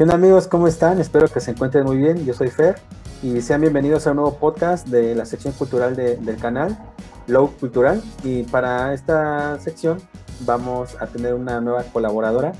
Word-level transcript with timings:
¿Qué 0.00 0.04
onda 0.04 0.14
amigos? 0.14 0.48
¿Cómo 0.48 0.66
están? 0.66 0.98
Espero 0.98 1.28
que 1.28 1.40
se 1.40 1.50
encuentren 1.50 1.84
muy 1.84 1.98
bien. 1.98 2.24
Yo 2.24 2.32
soy 2.32 2.48
Fer 2.48 2.76
y 3.22 3.42
sean 3.42 3.60
bienvenidos 3.60 4.06
a 4.06 4.12
un 4.12 4.16
nuevo 4.16 4.38
podcast 4.38 4.86
de 4.86 5.14
la 5.14 5.26
sección 5.26 5.52
cultural 5.52 5.94
del 5.94 6.36
canal, 6.38 6.78
Low 7.26 7.50
Cultural. 7.60 8.02
Y 8.24 8.44
para 8.44 8.94
esta 8.94 9.60
sección 9.60 9.98
vamos 10.46 10.96
a 11.00 11.06
tener 11.06 11.34
una 11.34 11.60
nueva 11.60 11.82
colaboradora, 11.82 12.52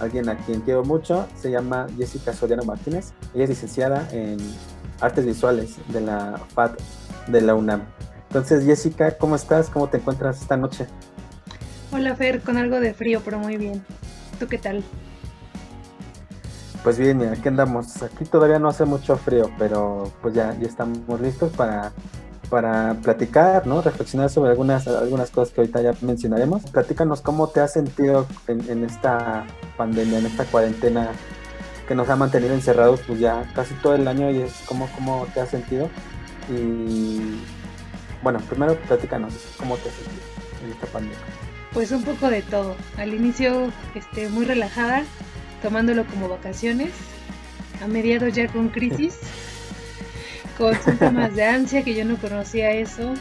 alguien 0.00 0.30
a 0.30 0.38
quien 0.38 0.62
quiero 0.62 0.84
mucho, 0.84 1.28
se 1.38 1.50
llama 1.50 1.86
Jessica 1.98 2.32
Soriano 2.32 2.64
Martínez. 2.64 3.12
Ella 3.34 3.44
es 3.44 3.50
licenciada 3.50 4.08
en 4.10 4.38
Artes 5.02 5.26
Visuales 5.26 5.76
de 5.88 6.00
la 6.00 6.40
FAD 6.54 6.70
de 7.26 7.42
la 7.42 7.54
UNAM. 7.54 7.82
Entonces, 8.28 8.64
Jessica, 8.64 9.18
¿cómo 9.18 9.36
estás? 9.36 9.68
¿Cómo 9.68 9.90
te 9.90 9.98
encuentras 9.98 10.40
esta 10.40 10.56
noche? 10.56 10.86
Hola, 11.92 12.16
Fer, 12.16 12.40
con 12.40 12.56
algo 12.56 12.80
de 12.80 12.94
frío, 12.94 13.20
pero 13.22 13.38
muy 13.38 13.58
bien. 13.58 13.84
¿Tú 14.40 14.46
qué 14.46 14.56
tal? 14.56 14.82
Pues 16.86 16.98
bien, 16.98 17.20
aquí 17.24 17.48
andamos. 17.48 18.00
Aquí 18.00 18.24
todavía 18.24 18.60
no 18.60 18.68
hace 18.68 18.84
mucho 18.84 19.16
frío, 19.16 19.50
pero 19.58 20.12
pues 20.22 20.34
ya, 20.34 20.56
ya 20.56 20.68
estamos 20.68 21.20
listos 21.20 21.50
para, 21.50 21.90
para 22.48 22.94
platicar, 23.02 23.66
¿no? 23.66 23.82
Reflexionar 23.82 24.30
sobre 24.30 24.52
algunas, 24.52 24.86
algunas 24.86 25.32
cosas 25.32 25.52
que 25.52 25.62
ahorita 25.62 25.82
ya 25.82 25.94
mencionaremos. 26.02 26.62
Platícanos 26.70 27.22
cómo 27.22 27.48
te 27.48 27.58
has 27.58 27.72
sentido 27.72 28.28
en, 28.46 28.84
esta 28.84 29.44
pandemia, 29.76 30.20
en 30.20 30.26
esta 30.26 30.44
cuarentena 30.44 31.10
que 31.88 31.96
nos 31.96 32.08
ha 32.08 32.14
mantenido 32.14 32.54
encerrados 32.54 33.00
pues 33.04 33.18
ya 33.18 33.50
casi 33.52 33.74
todo 33.82 33.96
el 33.96 34.06
año 34.06 34.30
y 34.30 34.42
es 34.42 34.52
cómo, 34.64 34.88
cómo 34.94 35.26
te 35.34 35.40
has 35.40 35.48
sentido. 35.48 35.90
Y 36.48 37.40
bueno, 38.22 38.38
primero 38.48 38.76
platícanos 38.82 39.34
cómo 39.58 39.76
te 39.78 39.88
has 39.88 39.94
sentido 39.96 40.22
en 40.64 40.70
esta 40.70 40.86
pandemia. 40.86 41.18
Pues 41.72 41.90
un 41.90 42.04
poco 42.04 42.30
de 42.30 42.42
todo. 42.42 42.76
Al 42.96 43.12
inicio 43.12 43.72
este, 43.96 44.28
muy 44.28 44.44
relajada, 44.44 45.02
tomándolo 45.66 46.06
como 46.06 46.28
vacaciones. 46.28 46.92
A 47.82 47.88
mediados 47.88 48.32
ya 48.32 48.46
con 48.46 48.68
crisis, 48.68 49.18
con 50.56 50.72
síntomas 50.76 51.34
de 51.34 51.44
ansia 51.44 51.82
que 51.82 51.92
yo 51.92 52.04
no 52.04 52.16
conocía 52.18 52.70
eso, 52.70 53.14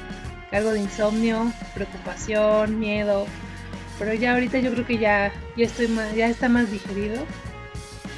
algo 0.52 0.72
de 0.72 0.82
insomnio, 0.82 1.52
preocupación, 1.74 2.80
miedo. 2.80 3.26
Pero 3.98 4.14
ya 4.14 4.34
ahorita 4.34 4.60
yo 4.60 4.72
creo 4.72 4.86
que 4.86 5.00
ya, 5.00 5.34
ya 5.58 5.66
estoy 5.66 5.88
más, 5.88 6.14
ya 6.14 6.28
está 6.28 6.48
más 6.48 6.72
digerido, 6.72 7.16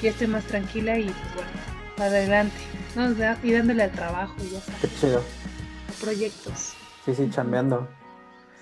ya 0.01 0.09
estoy 0.09 0.27
más 0.27 0.43
tranquila 0.43 0.99
y 0.99 1.05
pues 1.05 1.35
bueno, 1.35 1.49
adelante. 1.97 2.57
¿no? 2.95 3.09
Y 3.43 3.53
dándole 3.53 3.83
al 3.83 3.91
trabajo 3.91 4.35
y 4.43 4.49
ya 4.49 4.57
está. 4.57 4.73
Qué 4.81 4.89
chido. 4.99 5.23
Proyectos. 6.01 6.73
Sí, 7.05 7.15
sí, 7.15 7.29
chambeando. 7.29 7.87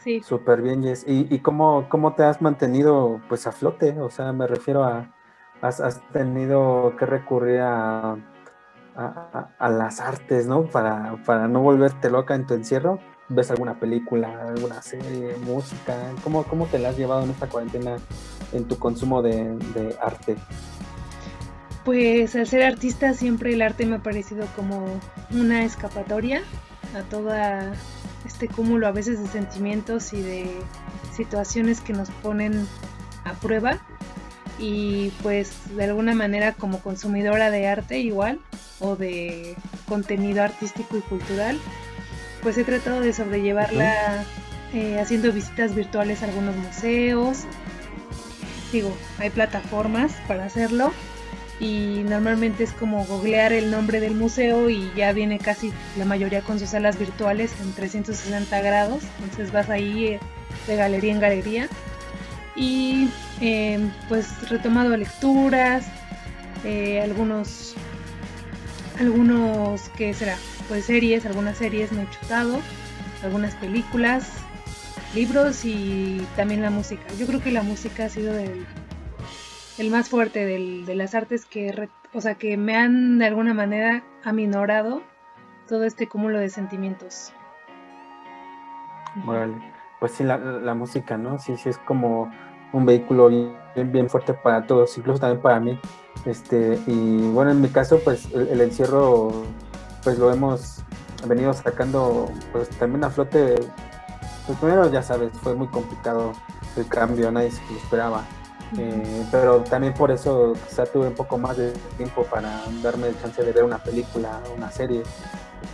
Sí. 0.03 0.21
Súper 0.21 0.61
bien, 0.61 0.83
Jess. 0.83 1.03
¿Y, 1.07 1.33
y 1.33 1.39
cómo, 1.39 1.87
cómo 1.89 2.13
te 2.13 2.23
has 2.23 2.39
mantenido 2.39 3.19
pues 3.27 3.47
a 3.47 3.51
flote? 3.51 3.99
O 3.99 4.11
sea, 4.11 4.31
me 4.31 4.45
refiero 4.45 4.83
a, 4.83 5.14
has, 5.61 5.79
has 5.79 6.01
tenido 6.11 6.95
que 6.97 7.05
recurrir 7.05 7.61
a, 7.61 8.17
a, 8.95 9.69
las 9.69 9.99
artes, 9.99 10.47
¿no? 10.47 10.65
Para, 10.65 11.17
para 11.25 11.47
no 11.47 11.61
volverte 11.61 12.09
loca 12.09 12.35
en 12.35 12.45
tu 12.45 12.53
encierro. 12.53 12.99
¿Ves 13.27 13.49
alguna 13.49 13.79
película, 13.79 14.47
alguna 14.47 14.81
serie, 14.81 15.35
música? 15.45 15.95
¿Cómo, 16.23 16.43
cómo 16.43 16.67
te 16.67 16.77
la 16.77 16.89
has 16.89 16.97
llevado 16.97 17.23
en 17.23 17.31
esta 17.31 17.47
cuarentena 17.47 17.97
en 18.53 18.65
tu 18.65 18.77
consumo 18.77 19.21
de, 19.21 19.95
arte? 20.01 20.35
Pues 21.83 22.35
al 22.35 22.47
ser 22.47 22.63
artista 22.63 23.13
siempre 23.13 23.53
el 23.53 23.61
arte 23.61 23.85
me 23.85 23.97
ha 23.97 24.03
parecido 24.03 24.45
como 24.55 24.85
una 25.31 25.63
escapatoria 25.63 26.41
a 26.95 27.01
toda 27.09 27.73
este 28.25 28.47
cúmulo 28.47 28.87
a 28.87 28.91
veces 28.91 29.19
de 29.19 29.27
sentimientos 29.27 30.13
y 30.13 30.21
de 30.21 30.51
situaciones 31.13 31.81
que 31.81 31.93
nos 31.93 32.09
ponen 32.09 32.67
a 33.23 33.33
prueba 33.33 33.79
y 34.59 35.11
pues 35.21 35.51
de 35.75 35.83
alguna 35.83 36.13
manera 36.13 36.53
como 36.53 36.79
consumidora 36.79 37.51
de 37.51 37.67
arte 37.67 37.99
igual 37.99 38.39
o 38.79 38.95
de 38.95 39.55
contenido 39.87 40.43
artístico 40.43 40.97
y 40.97 41.01
cultural 41.01 41.59
pues 42.41 42.57
he 42.57 42.63
tratado 42.63 43.01
de 43.01 43.11
sobrellevarla 43.11 44.23
eh, 44.73 44.99
haciendo 44.99 45.31
visitas 45.31 45.73
virtuales 45.73 46.21
a 46.21 46.25
algunos 46.25 46.55
museos. 46.55 47.39
Digo 48.71 48.95
hay 49.19 49.29
plataformas 49.29 50.11
para 50.27 50.45
hacerlo 50.45 50.91
y 51.59 52.03
normalmente 52.07 52.63
es 52.63 52.71
como 52.73 53.05
googlear 53.05 53.53
el 53.53 53.71
nombre 53.71 53.99
del 53.99 54.15
museo 54.15 54.69
y 54.69 54.91
ya 54.95 55.13
viene 55.13 55.39
casi 55.39 55.71
la 55.97 56.05
mayoría 56.05 56.41
con 56.41 56.59
sus 56.59 56.69
salas 56.69 56.99
virtuales 56.99 57.51
en 57.61 57.71
360 57.73 58.61
grados, 58.61 59.03
entonces 59.19 59.51
vas 59.51 59.69
ahí 59.69 60.05
eh, 60.07 60.19
de 60.67 60.75
galería 60.75 61.13
en 61.13 61.19
galería 61.19 61.69
y 62.55 63.09
eh, 63.41 63.79
pues 64.07 64.49
retomado 64.49 64.95
lecturas, 64.95 65.87
eh, 66.63 67.01
algunos, 67.01 67.75
algunos, 68.99 69.89
¿qué 69.97 70.13
será? 70.13 70.37
Pues 70.67 70.85
series, 70.85 71.25
algunas 71.25 71.57
series 71.57 71.91
me 71.91 72.03
he 72.03 72.09
chutado, 72.09 72.59
algunas 73.23 73.55
películas, 73.55 74.31
libros 75.13 75.65
y 75.65 76.25
también 76.35 76.61
la 76.61 76.69
música. 76.69 77.03
Yo 77.19 77.27
creo 77.27 77.41
que 77.41 77.51
la 77.51 77.63
música 77.63 78.05
ha 78.05 78.09
sido 78.09 78.33
del 78.33 78.65
el 79.77 79.89
más 79.89 80.09
fuerte 80.09 80.45
del, 80.45 80.85
de 80.85 80.95
las 80.95 81.15
artes 81.15 81.45
que, 81.45 81.89
o 82.13 82.21
sea, 82.21 82.35
que 82.35 82.55
me 82.57 82.75
han 82.75 83.19
de 83.19 83.25
alguna 83.25 83.53
manera 83.53 84.03
aminorado 84.23 85.03
todo 85.67 85.83
este 85.83 86.07
cúmulo 86.07 86.39
de 86.39 86.49
sentimientos. 86.49 87.33
Vale. 89.25 89.74
Pues 90.05 90.17
sí, 90.17 90.23
la, 90.23 90.37
la, 90.37 90.75
música, 90.75 91.17
¿no? 91.17 91.39
Sí, 91.39 91.57
sí, 91.57 91.69
es 91.69 91.79
como 91.79 92.31
un 92.73 92.85
vehículo 92.85 93.27
bien, 93.29 93.91
bien 93.91 94.07
fuerte 94.07 94.35
para 94.35 94.67
todos, 94.67 94.95
incluso 94.99 95.17
también 95.17 95.41
para 95.41 95.59
mí. 95.59 95.79
Este, 96.27 96.79
y 96.85 97.27
bueno, 97.31 97.49
en 97.49 97.59
mi 97.59 97.69
caso, 97.69 97.99
pues 98.03 98.31
el, 98.31 98.49
el 98.49 98.61
encierro, 98.61 99.31
pues 100.03 100.19
lo 100.19 100.31
hemos 100.31 100.83
venido 101.27 101.51
sacando, 101.53 102.29
pues 102.51 102.69
también 102.77 103.03
a 103.03 103.09
flote. 103.09 103.55
Pues 104.45 104.59
primero, 104.59 104.91
ya 104.91 105.01
sabes, 105.01 105.31
fue 105.39 105.55
muy 105.55 105.69
complicado 105.69 106.33
el 106.77 106.87
cambio, 106.87 107.31
nadie 107.31 107.49
se 107.49 107.63
lo 107.71 107.77
esperaba. 107.79 108.23
Eh, 108.77 109.25
pero 109.31 109.61
también 109.61 109.95
por 109.95 110.11
eso 110.11 110.53
quizá 110.69 110.85
tuve 110.85 111.07
un 111.07 111.15
poco 111.15 111.39
más 111.39 111.57
de 111.57 111.73
tiempo 111.97 112.21
para 112.25 112.61
darme 112.83 113.07
el 113.07 113.19
chance 113.19 113.41
de 113.41 113.51
ver 113.51 113.63
una 113.63 113.79
película, 113.79 114.39
una 114.55 114.69
serie, 114.69 115.01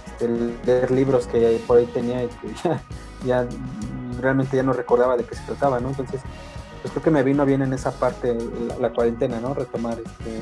este, 0.06 0.30
leer 0.66 0.90
libros 0.90 1.28
que 1.28 1.62
por 1.68 1.80
ahí 1.80 1.86
tenía 1.88 2.24
y 2.24 2.28
que 2.28 2.54
ya, 2.64 2.82
ya, 3.26 3.48
realmente 4.20 4.58
ya 4.58 4.64
no 4.64 4.74
recordaba 4.74 5.18
de 5.18 5.24
qué 5.24 5.36
se 5.36 5.44
trataba, 5.44 5.80
¿no? 5.80 5.90
Entonces, 5.90 6.22
pues 6.82 6.92
creo 6.92 7.04
que 7.04 7.12
me 7.12 7.24
vino 7.24 7.46
bien 7.46 7.62
en 7.62 7.74
esa 7.74 7.92
parte 7.92 8.38
la, 8.68 8.78
la 8.78 8.90
cuarentena, 8.92 9.40
¿no? 9.40 9.54
Retomar 9.54 10.00
este 10.00 10.42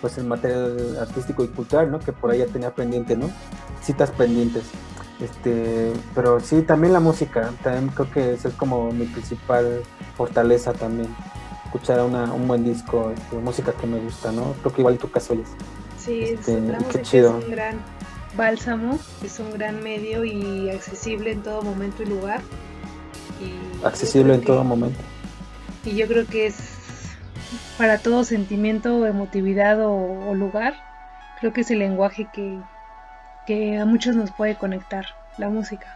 pues 0.00 0.18
el 0.18 0.24
material 0.24 0.98
artístico 1.00 1.42
y 1.44 1.48
cultural, 1.48 1.90
¿no? 1.90 1.98
Que 1.98 2.12
por 2.12 2.30
ahí 2.30 2.38
ya 2.38 2.46
tenía 2.46 2.74
pendiente, 2.74 3.16
¿no? 3.16 3.30
Citas 3.82 4.10
pendientes. 4.10 4.64
Este, 5.20 5.92
pero 6.14 6.40
sí, 6.40 6.62
también 6.62 6.92
la 6.92 7.00
música, 7.00 7.50
también 7.62 7.88
creo 7.88 8.10
que 8.10 8.34
esa 8.34 8.48
es 8.48 8.54
como 8.54 8.92
mi 8.92 9.06
principal 9.06 9.82
fortaleza 10.16 10.72
también. 10.72 11.14
Escuchar 11.64 12.02
una, 12.02 12.32
un 12.32 12.46
buen 12.46 12.64
disco, 12.64 13.10
este, 13.10 13.36
música 13.36 13.72
que 13.72 13.86
me 13.86 13.98
gusta, 13.98 14.32
¿no? 14.32 14.54
Creo 14.60 14.72
que 14.72 14.80
igual 14.82 14.94
en 14.94 15.00
tu 15.00 15.10
caso 15.10 15.34
es. 15.34 15.48
Sí, 15.98 16.20
este, 16.22 16.60
la 16.60 16.78
música 16.78 17.02
chido. 17.02 17.38
es 17.38 17.44
un 17.44 17.50
gran 17.50 17.78
bálsamo, 18.36 18.98
es 19.22 19.38
un 19.38 19.52
gran 19.52 19.82
medio 19.82 20.24
y 20.24 20.70
accesible 20.70 21.32
en 21.32 21.42
todo 21.42 21.62
momento 21.62 22.02
y 22.02 22.06
lugar. 22.06 22.40
Y 23.40 23.84
accesible 23.84 24.34
en 24.34 24.40
que, 24.40 24.46
todo 24.46 24.64
momento. 24.64 24.98
Y 25.84 25.96
yo 25.96 26.06
creo 26.06 26.26
que 26.26 26.46
es 26.46 26.56
para 27.78 27.98
todo 27.98 28.24
sentimiento, 28.24 29.06
emotividad 29.06 29.80
o, 29.80 30.28
o 30.28 30.34
lugar, 30.34 30.74
creo 31.40 31.52
que 31.52 31.60
es 31.62 31.70
el 31.70 31.78
lenguaje 31.78 32.28
que, 32.32 32.58
que 33.46 33.78
a 33.78 33.84
muchos 33.84 34.16
nos 34.16 34.30
puede 34.32 34.56
conectar, 34.56 35.06
la 35.38 35.48
música. 35.48 35.86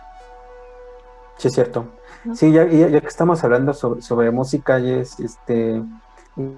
Sí, 1.38 1.48
es 1.48 1.54
cierto. 1.54 1.86
¿No? 2.24 2.36
Sí, 2.36 2.52
ya, 2.52 2.66
ya, 2.66 3.00
que 3.00 3.06
estamos 3.06 3.42
hablando 3.44 3.72
sobre, 3.72 4.02
sobre 4.02 4.30
música, 4.30 4.78
y, 4.78 4.90
es, 4.90 5.18
este, 5.20 5.82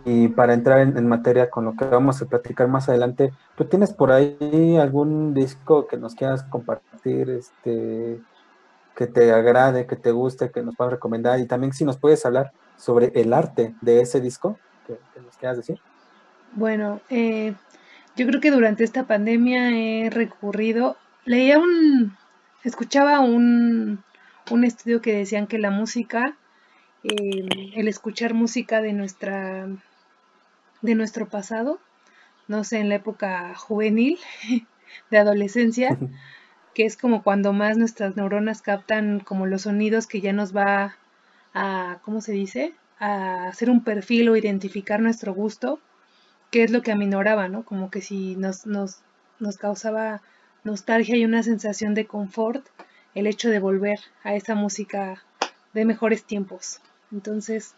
y 0.05 0.29
para 0.29 0.55
entrar 0.55 0.81
en, 0.81 1.07
materia 1.07 1.51
con 1.51 1.65
lo 1.65 1.77
que 1.77 1.85
vamos 1.85 2.21
a 2.21 2.27
platicar 2.27 2.69
más 2.69 2.89
adelante, 2.89 3.33
¿tú 3.57 3.65
tienes 3.65 3.93
por 3.93 4.13
ahí 4.13 4.77
algún 4.81 5.35
disco 5.35 5.87
que 5.87 5.97
nos 5.97 6.15
quieras 6.15 6.43
compartir, 6.45 7.31
este, 7.31 8.21
que 8.95 9.07
te 9.07 9.33
agrade, 9.33 9.87
que 9.87 9.97
te 9.97 10.11
guste, 10.11 10.51
que 10.51 10.63
nos 10.63 10.77
puedas 10.77 10.93
recomendar? 10.93 11.41
Y 11.41 11.47
también 11.47 11.73
si 11.73 11.85
nos 11.85 11.99
puedes 11.99 12.25
hablar 12.27 12.53
sobre 12.77 13.13
el 13.15 13.33
arte 13.33 13.75
de 13.81 14.01
ese 14.01 14.21
disco, 14.21 14.59
que, 14.87 14.99
que 15.15 15.21
nos 15.21 15.37
quieras 15.37 15.57
decir. 15.57 15.81
Bueno, 16.55 17.01
eh, 17.09 17.55
yo 18.17 18.27
creo 18.27 18.41
que 18.41 18.51
durante 18.51 18.85
esta 18.85 19.07
pandemia 19.07 19.71
he 19.71 20.11
recurrido, 20.11 20.97
leía 21.25 21.59
un, 21.59 22.17
escuchaba 22.63 23.21
un, 23.21 24.05
un 24.51 24.65
estudio 24.65 25.01
que 25.01 25.17
decían 25.17 25.47
que 25.47 25.59
la 25.59 25.71
música, 25.71 26.37
eh, 27.05 27.47
el 27.75 27.89
escuchar 27.89 28.35
música 28.35 28.81
de 28.81 28.93
nuestra, 28.93 29.67
de 30.83 30.95
nuestro 30.95 31.29
pasado, 31.29 31.81
no 32.49 32.65
sé, 32.65 32.79
en 32.79 32.89
la 32.89 32.97
época 32.97 33.55
juvenil, 33.57 34.19
de 35.11 35.19
adolescencia, 35.19 35.99
que 36.75 36.85
es 36.85 36.97
como 36.97 37.23
cuando 37.23 37.53
más 37.53 37.77
nuestras 37.77 38.17
neuronas 38.17 38.63
captan 38.63 39.21
como 39.21 39.47
los 39.47 39.63
sonidos 39.63 40.07
que 40.07 40.21
ya 40.21 40.33
nos 40.33 40.57
va 40.57 40.97
a, 41.55 41.99
¿cómo 42.05 42.21
se 42.21 42.33
dice? 42.33 42.75
A 42.99 43.49
hacer 43.49 43.69
un 43.69 43.85
perfil 43.85 44.29
o 44.29 44.37
identificar 44.37 45.01
nuestro 45.01 45.35
gusto 45.35 45.81
qué 46.51 46.63
es 46.63 46.71
lo 46.71 46.83
que 46.83 46.93
aminoraba, 46.93 47.49
¿no? 47.49 47.65
Como 47.65 47.91
que 47.91 48.01
si 48.01 48.37
nos, 48.37 48.67
nos, 48.67 49.01
nos 49.41 49.59
causaba 49.59 50.23
nostalgia 50.65 51.17
y 51.17 51.25
una 51.25 51.43
sensación 51.43 51.95
de 51.95 52.07
confort 52.07 52.65
el 53.15 53.27
hecho 53.27 53.49
de 53.49 53.59
volver 53.59 53.99
a 54.23 54.35
esa 54.35 54.55
música 54.55 55.23
de 55.73 55.85
mejores 55.85 56.25
tiempos. 56.25 56.81
Entonces, 57.13 57.75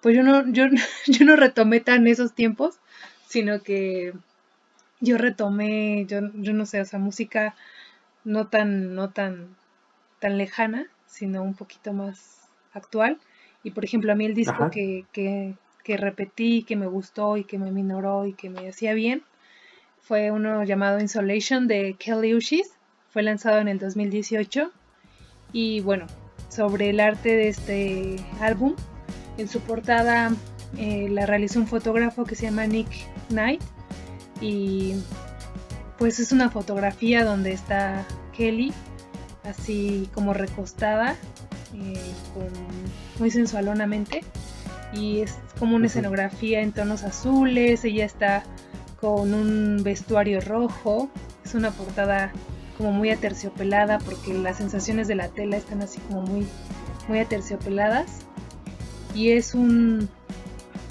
pues 0.00 0.16
yo 0.16 0.22
no, 0.22 0.46
yo, 0.52 0.64
yo 1.06 1.24
no 1.24 1.36
retomé 1.36 1.80
tan 1.80 2.06
esos 2.06 2.34
tiempos, 2.34 2.78
sino 3.26 3.62
que 3.62 4.12
yo 5.00 5.18
retomé, 5.18 6.06
yo, 6.06 6.20
yo 6.34 6.52
no 6.52 6.66
sé, 6.66 6.80
o 6.80 6.84
sea, 6.84 6.98
música 6.98 7.54
no 8.24 8.48
tan, 8.48 8.94
no 8.94 9.10
tan, 9.10 9.56
tan 10.20 10.38
lejana, 10.38 10.86
sino 11.06 11.42
un 11.42 11.54
poquito 11.54 11.92
más 11.92 12.48
actual. 12.72 13.18
Y 13.64 13.70
por 13.70 13.84
ejemplo, 13.84 14.12
a 14.12 14.16
mí 14.16 14.24
el 14.24 14.34
disco 14.34 14.70
que, 14.70 15.04
que, 15.12 15.54
que, 15.84 15.96
repetí, 15.96 16.64
que 16.64 16.76
me 16.76 16.86
gustó 16.86 17.36
y 17.36 17.44
que 17.44 17.58
me 17.58 17.70
minoró 17.70 18.26
y 18.26 18.32
que 18.32 18.50
me 18.50 18.68
hacía 18.68 18.94
bien, 18.94 19.22
fue 20.00 20.30
uno 20.30 20.64
llamado 20.64 21.00
Insolation 21.00 21.68
de 21.68 21.94
Kelly 21.98 22.34
Uchis. 22.34 22.72
Fue 23.10 23.22
lanzado 23.22 23.58
en 23.58 23.68
el 23.68 23.78
2018. 23.78 24.72
Y 25.52 25.80
bueno, 25.80 26.06
sobre 26.54 26.90
el 26.90 27.00
arte 27.00 27.30
de 27.30 27.48
este 27.48 28.16
álbum, 28.40 28.74
en 29.38 29.48
su 29.48 29.60
portada 29.60 30.32
eh, 30.76 31.08
la 31.10 31.26
realizó 31.26 31.60
un 31.60 31.66
fotógrafo 31.66 32.24
que 32.24 32.34
se 32.34 32.44
llama 32.44 32.66
Nick 32.66 32.88
Knight. 33.28 33.62
Y 34.40 34.96
pues 35.98 36.18
es 36.18 36.32
una 36.32 36.50
fotografía 36.50 37.24
donde 37.24 37.52
está 37.52 38.04
Kelly 38.36 38.72
así 39.44 40.08
como 40.14 40.34
recostada, 40.34 41.16
eh, 41.74 42.12
muy 43.18 43.30
sensualonamente. 43.30 44.22
Y 44.92 45.20
es 45.20 45.38
como 45.58 45.76
una 45.76 45.86
escenografía 45.86 46.60
en 46.60 46.72
tonos 46.72 47.02
azules, 47.02 47.84
ella 47.84 48.04
está 48.04 48.42
con 49.00 49.32
un 49.32 49.82
vestuario 49.82 50.40
rojo, 50.40 51.08
es 51.44 51.54
una 51.54 51.70
portada 51.70 52.30
como 52.82 52.92
muy 52.92 53.10
aterciopelada 53.10 53.98
porque 53.98 54.34
las 54.34 54.56
sensaciones 54.56 55.06
de 55.06 55.14
la 55.14 55.28
tela 55.28 55.56
están 55.56 55.82
así 55.82 56.00
como 56.08 56.22
muy, 56.22 56.46
muy 57.06 57.20
aterciopeladas. 57.20 58.26
Y 59.14 59.30
es 59.30 59.54
un... 59.54 60.08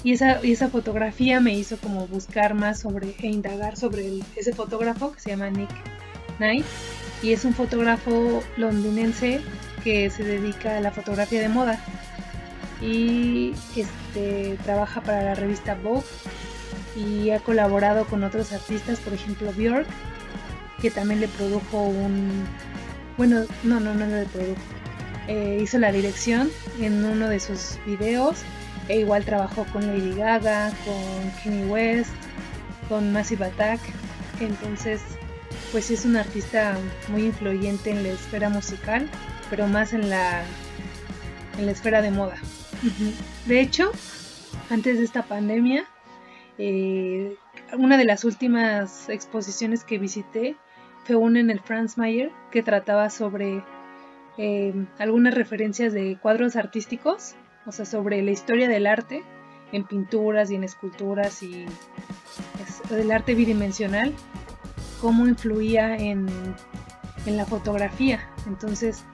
Y 0.02 0.12
esa, 0.12 0.44
y 0.44 0.52
esa 0.52 0.68
fotografía 0.68 1.38
me 1.40 1.54
hizo 1.54 1.76
como 1.76 2.08
buscar 2.08 2.54
más 2.54 2.80
sobre 2.80 3.14
e 3.20 3.28
indagar 3.28 3.76
sobre 3.76 4.20
ese 4.34 4.52
fotógrafo 4.52 5.12
que 5.12 5.20
se 5.20 5.30
llama 5.30 5.50
Nick 5.50 5.70
Knight 6.38 6.64
y 7.22 7.32
es 7.32 7.44
un 7.44 7.54
fotógrafo 7.54 8.42
londinense 8.56 9.40
que 9.84 10.10
se 10.10 10.24
dedica 10.24 10.78
a 10.78 10.80
la 10.80 10.90
fotografía 10.90 11.40
de 11.40 11.48
moda 11.48 11.78
y 12.80 13.52
este, 13.76 14.58
trabaja 14.64 15.02
para 15.02 15.22
la 15.22 15.34
revista 15.36 15.76
Vogue 15.76 16.02
y 16.96 17.30
ha 17.30 17.38
colaborado 17.38 18.06
con 18.06 18.24
otros 18.24 18.52
artistas, 18.52 18.98
por 18.98 19.12
ejemplo 19.12 19.52
Björk, 19.52 19.86
que 20.82 20.90
también 20.90 21.20
le 21.20 21.28
produjo 21.28 21.84
un... 21.84 22.44
Bueno, 23.16 23.44
no, 23.62 23.80
no, 23.80 23.94
no 23.94 24.04
le 24.04 24.26
produjo. 24.26 24.60
Eh, 25.28 25.60
hizo 25.62 25.78
la 25.78 25.92
dirección 25.92 26.50
en 26.80 27.04
uno 27.04 27.28
de 27.28 27.38
sus 27.38 27.78
videos 27.86 28.42
e 28.88 28.98
igual 28.98 29.24
trabajó 29.24 29.64
con 29.72 29.86
Lady 29.86 30.14
Gaga, 30.16 30.72
con 30.84 31.30
Kanye 31.42 31.66
West, 31.66 32.10
con 32.88 33.12
Massive 33.12 33.46
Attack. 33.46 33.80
Entonces 34.40 35.00
pues 35.72 35.90
es 35.90 36.04
un 36.04 36.16
artista 36.16 36.76
muy 37.08 37.24
influyente 37.24 37.90
en 37.90 38.02
la 38.02 38.10
esfera 38.10 38.50
musical, 38.50 39.08
pero 39.48 39.66
más 39.66 39.94
en 39.94 40.10
la, 40.10 40.42
en 41.58 41.66
la 41.66 41.72
esfera 41.72 42.02
de 42.02 42.10
moda. 42.10 42.36
De 43.46 43.60
hecho, 43.60 43.90
antes 44.68 44.98
de 44.98 45.04
esta 45.04 45.22
pandemia, 45.22 45.86
eh, 46.58 47.36
una 47.78 47.96
de 47.96 48.04
las 48.04 48.24
últimas 48.24 49.08
exposiciones 49.08 49.84
que 49.84 49.98
visité 49.98 50.56
fue 51.04 51.16
una 51.16 51.40
en 51.40 51.50
el 51.50 51.60
Franz 51.60 51.98
Mayer 51.98 52.30
que 52.50 52.62
trataba 52.62 53.10
sobre 53.10 53.62
eh, 54.38 54.74
algunas 54.98 55.34
referencias 55.34 55.92
de 55.92 56.18
cuadros 56.20 56.56
artísticos, 56.56 57.34
o 57.66 57.72
sea, 57.72 57.84
sobre 57.84 58.22
la 58.22 58.30
historia 58.30 58.68
del 58.68 58.86
arte 58.86 59.22
en 59.72 59.84
pinturas 59.84 60.50
y 60.50 60.56
en 60.56 60.64
esculturas 60.64 61.42
y 61.42 61.66
el 62.90 63.10
arte 63.10 63.34
bidimensional 63.34 64.14
cómo 65.02 65.26
influía 65.26 65.96
en, 65.96 66.26
la 67.26 67.44
fotografía. 67.44 68.20
Entonces, 68.46 69.04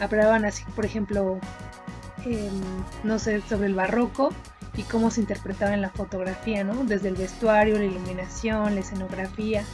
hablaban 0.00 0.44
así, 0.44 0.64
por 0.74 0.84
ejemplo, 0.84 1.38
no 3.04 3.18
sé, 3.18 3.40
sobre 3.42 3.66
el 3.66 3.74
barroco 3.74 4.30
y 4.76 4.82
cómo 4.82 5.10
se 5.10 5.20
interpretaba 5.20 5.74
en 5.74 5.82
la 5.82 5.90
fotografía, 5.90 6.64
¿no? 6.64 6.84
Desde 6.84 7.08
el 7.08 7.16
vestuario, 7.16 7.78
la 7.78 7.84
iluminación, 7.84 8.74
la 8.74 8.80
escenografía. 8.80 9.64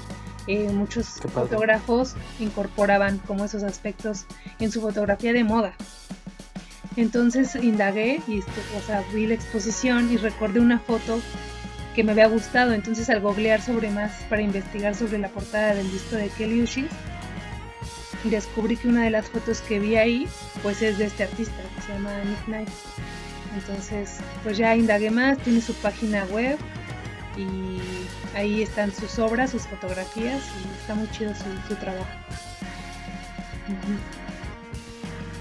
Eh, 0.47 0.71
muchos 0.73 1.07
fotógrafos 1.33 2.17
incorporaban 2.41 3.19
como 3.19 3.45
esos 3.45 3.63
aspectos 3.63 4.27
en 4.59 4.73
su 4.73 4.81
fotografía 4.81 5.33
de 5.33 5.45
moda. 5.45 5.75
Entonces 6.97 7.55
indagué 7.55 8.21
y 8.27 8.41
o 8.41 8.83
sea, 8.87 9.05
vi 9.15 9.27
la 9.27 9.35
exposición 9.35 10.13
y 10.13 10.17
recordé 10.17 10.61
una 10.61 10.79
foto 10.79 11.21
que 11.95 12.05
me 12.05 12.13
había 12.13 12.27
gustado. 12.27 12.73
Entonces 12.73 13.09
al 13.09 13.21
googlear 13.21 13.63
sobre 13.63 13.91
más 13.91 14.13
para 14.29 14.43
investigar 14.43 14.95
sobre 14.95 15.19
la 15.19 15.29
portada 15.29 15.75
del 15.75 15.91
disco 15.91 16.17
de 16.17 16.29
Kelly 16.29 16.63
Uchis, 16.63 16.91
descubrí 18.25 18.77
que 18.77 18.89
una 18.89 19.05
de 19.05 19.11
las 19.11 19.29
fotos 19.29 19.61
que 19.61 19.79
vi 19.79 19.97
ahí 19.97 20.29
pues 20.63 20.83
es 20.83 20.99
de 20.99 21.07
este 21.07 21.25
artista 21.25 21.55
que 21.77 21.83
se 21.83 21.93
llama 21.93 22.13
Nick 22.25 22.45
Knight. 22.47 22.69
Entonces 23.55 24.19
pues 24.43 24.57
ya 24.57 24.75
indagué 24.75 25.11
más, 25.11 25.39
tiene 25.39 25.61
su 25.61 25.75
página 25.75 26.25
web 26.25 26.59
y 27.37 27.81
ahí 28.37 28.63
están 28.63 28.93
sus 28.93 29.19
obras, 29.19 29.51
sus 29.51 29.67
fotografías 29.67 30.43
y 30.43 30.81
está 30.81 30.95
muy 30.95 31.11
chido 31.11 31.33
su, 31.35 31.75
trabajo. 31.77 32.07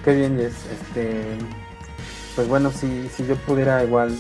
Qué 0.03 0.15
bien 0.15 0.39
es, 0.39 0.53
este 0.65 1.38
pues 2.35 2.47
bueno 2.47 2.71
si, 2.71 3.09
si 3.09 3.25
yo 3.27 3.35
pudiera 3.35 3.83
igual 3.83 4.15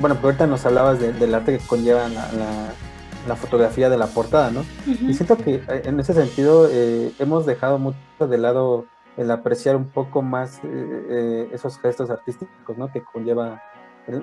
bueno, 0.00 0.14
pero 0.14 0.28
ahorita 0.28 0.46
nos 0.46 0.64
hablabas 0.64 1.00
del 1.00 1.34
arte 1.34 1.58
que 1.58 1.66
conlleva 1.66 2.08
la, 2.08 3.36
fotografía 3.36 3.90
de 3.90 3.98
la 3.98 4.06
portada, 4.06 4.50
¿no? 4.50 4.64
Y 4.86 5.12
siento 5.12 5.36
que 5.36 5.56
eh, 5.56 5.82
en 5.84 6.00
ese 6.00 6.14
sentido 6.14 6.68
eh, 6.70 7.12
hemos 7.18 7.44
dejado 7.46 7.78
mucho 7.78 7.98
de 8.20 8.38
lado 8.38 8.86
el 9.16 9.30
apreciar 9.30 9.76
un 9.76 9.88
poco 9.88 10.22
más 10.22 10.60
eh, 10.62 11.48
esos 11.52 11.78
gestos 11.78 12.10
artísticos, 12.10 12.78
¿no? 12.78 12.90
Que 12.92 13.02
conlleva 13.02 13.60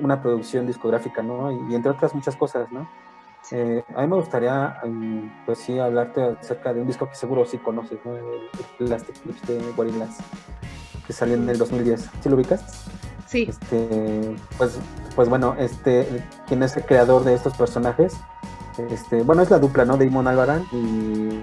una 0.01 0.21
producción 0.21 0.65
discográfica, 0.65 1.21
¿no? 1.21 1.51
Y, 1.51 1.75
entre 1.75 1.91
otras 1.91 2.13
muchas 2.13 2.35
cosas, 2.35 2.71
¿no? 2.71 2.87
a 3.51 4.01
mí 4.01 4.07
me 4.07 4.15
gustaría, 4.15 4.79
mm, 4.83 5.45
pues 5.45 5.59
sí, 5.59 5.77
hablarte 5.77 6.35
acerca 6.41 6.73
de 6.73 6.81
un 6.81 6.87
disco 6.87 7.07
que 7.07 7.13
seguro 7.13 7.45
sí 7.45 7.59
conoces, 7.59 7.99
¿no? 8.03 8.15
El, 8.15 8.25
Plastic 8.79 9.23
Lips 9.23 9.47
de 9.47 9.71
Gorillaz, 9.77 10.17
que 11.05 11.13
salió 11.13 11.35
en 11.35 11.47
el 11.47 11.57
2010. 11.59 12.09
¿Sí 12.21 12.29
lo 12.29 12.37
ubicas? 12.37 12.87
Sí. 13.27 13.45
Este, 13.47 14.35
pues, 14.57 14.79
pues 15.15 15.29
bueno, 15.29 15.55
este, 15.59 16.25
quien 16.47 16.63
es 16.63 16.75
el 16.75 16.85
creador 16.85 17.23
de 17.23 17.35
estos 17.35 17.55
personajes, 17.55 18.17
este, 18.89 19.21
bueno, 19.21 19.43
es 19.43 19.51
la 19.51 19.59
dupla, 19.59 19.85
¿no? 19.85 19.95
Damon 19.95 20.27
Albarán 20.27 20.65
y 20.71 21.41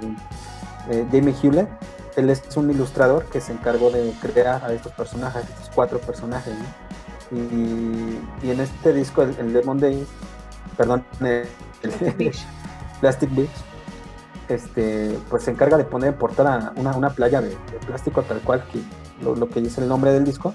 eh, 0.91 1.07
Jamie 1.11 1.35
Hewlett. 1.41 1.69
Él 2.17 2.29
es 2.29 2.57
un 2.57 2.71
ilustrador 2.71 3.25
que 3.27 3.41
se 3.41 3.53
encargó 3.53 3.91
de 3.91 4.13
crear 4.21 4.63
a 4.65 4.73
estos 4.73 4.93
personajes, 4.93 5.45
estos 5.49 5.71
cuatro 5.75 5.99
personajes, 5.99 6.53
¿no? 6.53 6.92
Y, 7.33 8.51
en 8.51 8.61
este 8.61 8.93
disco, 8.93 9.23
el, 9.23 9.53
Demon 9.53 9.79
Days, 9.79 10.07
perdón, 10.77 11.05
el, 11.21 11.47
Plastic 13.01 13.35
Beach, 13.35 13.51
este, 14.49 15.19
pues 15.31 15.45
se 15.45 15.51
encarga 15.51 15.77
de 15.77 15.85
poner 15.85 16.13
en 16.13 16.19
portada 16.19 16.73
una, 16.77 16.95
una 16.97 17.11
playa 17.11 17.41
de, 17.41 17.57
plástico 17.87 18.23
tal 18.23 18.41
cual 18.41 18.63
que 18.71 18.81
lo, 19.25 19.35
lo, 19.35 19.49
que 19.49 19.61
dice 19.61 19.81
el 19.81 19.89
nombre 19.89 20.13
del 20.13 20.25
disco 20.25 20.53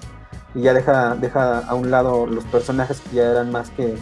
y 0.54 0.62
ya 0.62 0.72
deja, 0.72 1.14
deja 1.14 1.58
a 1.58 1.74
un 1.74 1.90
lado 1.90 2.26
los 2.26 2.44
personajes 2.44 3.00
que 3.00 3.16
ya 3.16 3.30
eran 3.30 3.50
más 3.50 3.70
que 3.70 3.96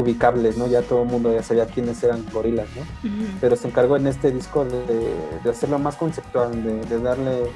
ubicables, 0.00 0.56
¿no? 0.56 0.66
Ya 0.66 0.82
todo 0.82 1.02
el 1.02 1.08
mundo 1.08 1.32
ya 1.32 1.42
sabía 1.42 1.66
quiénes 1.66 2.02
eran 2.02 2.24
gorilas, 2.32 2.68
¿no? 2.76 3.10
Pero 3.40 3.56
se 3.56 3.68
encargó 3.68 3.96
en 3.96 4.06
este 4.06 4.30
disco 4.30 4.64
de, 4.64 5.50
hacerlo 5.50 5.78
más 5.78 5.96
conceptual, 5.96 6.62
de, 6.62 6.98
darle, 7.00 7.50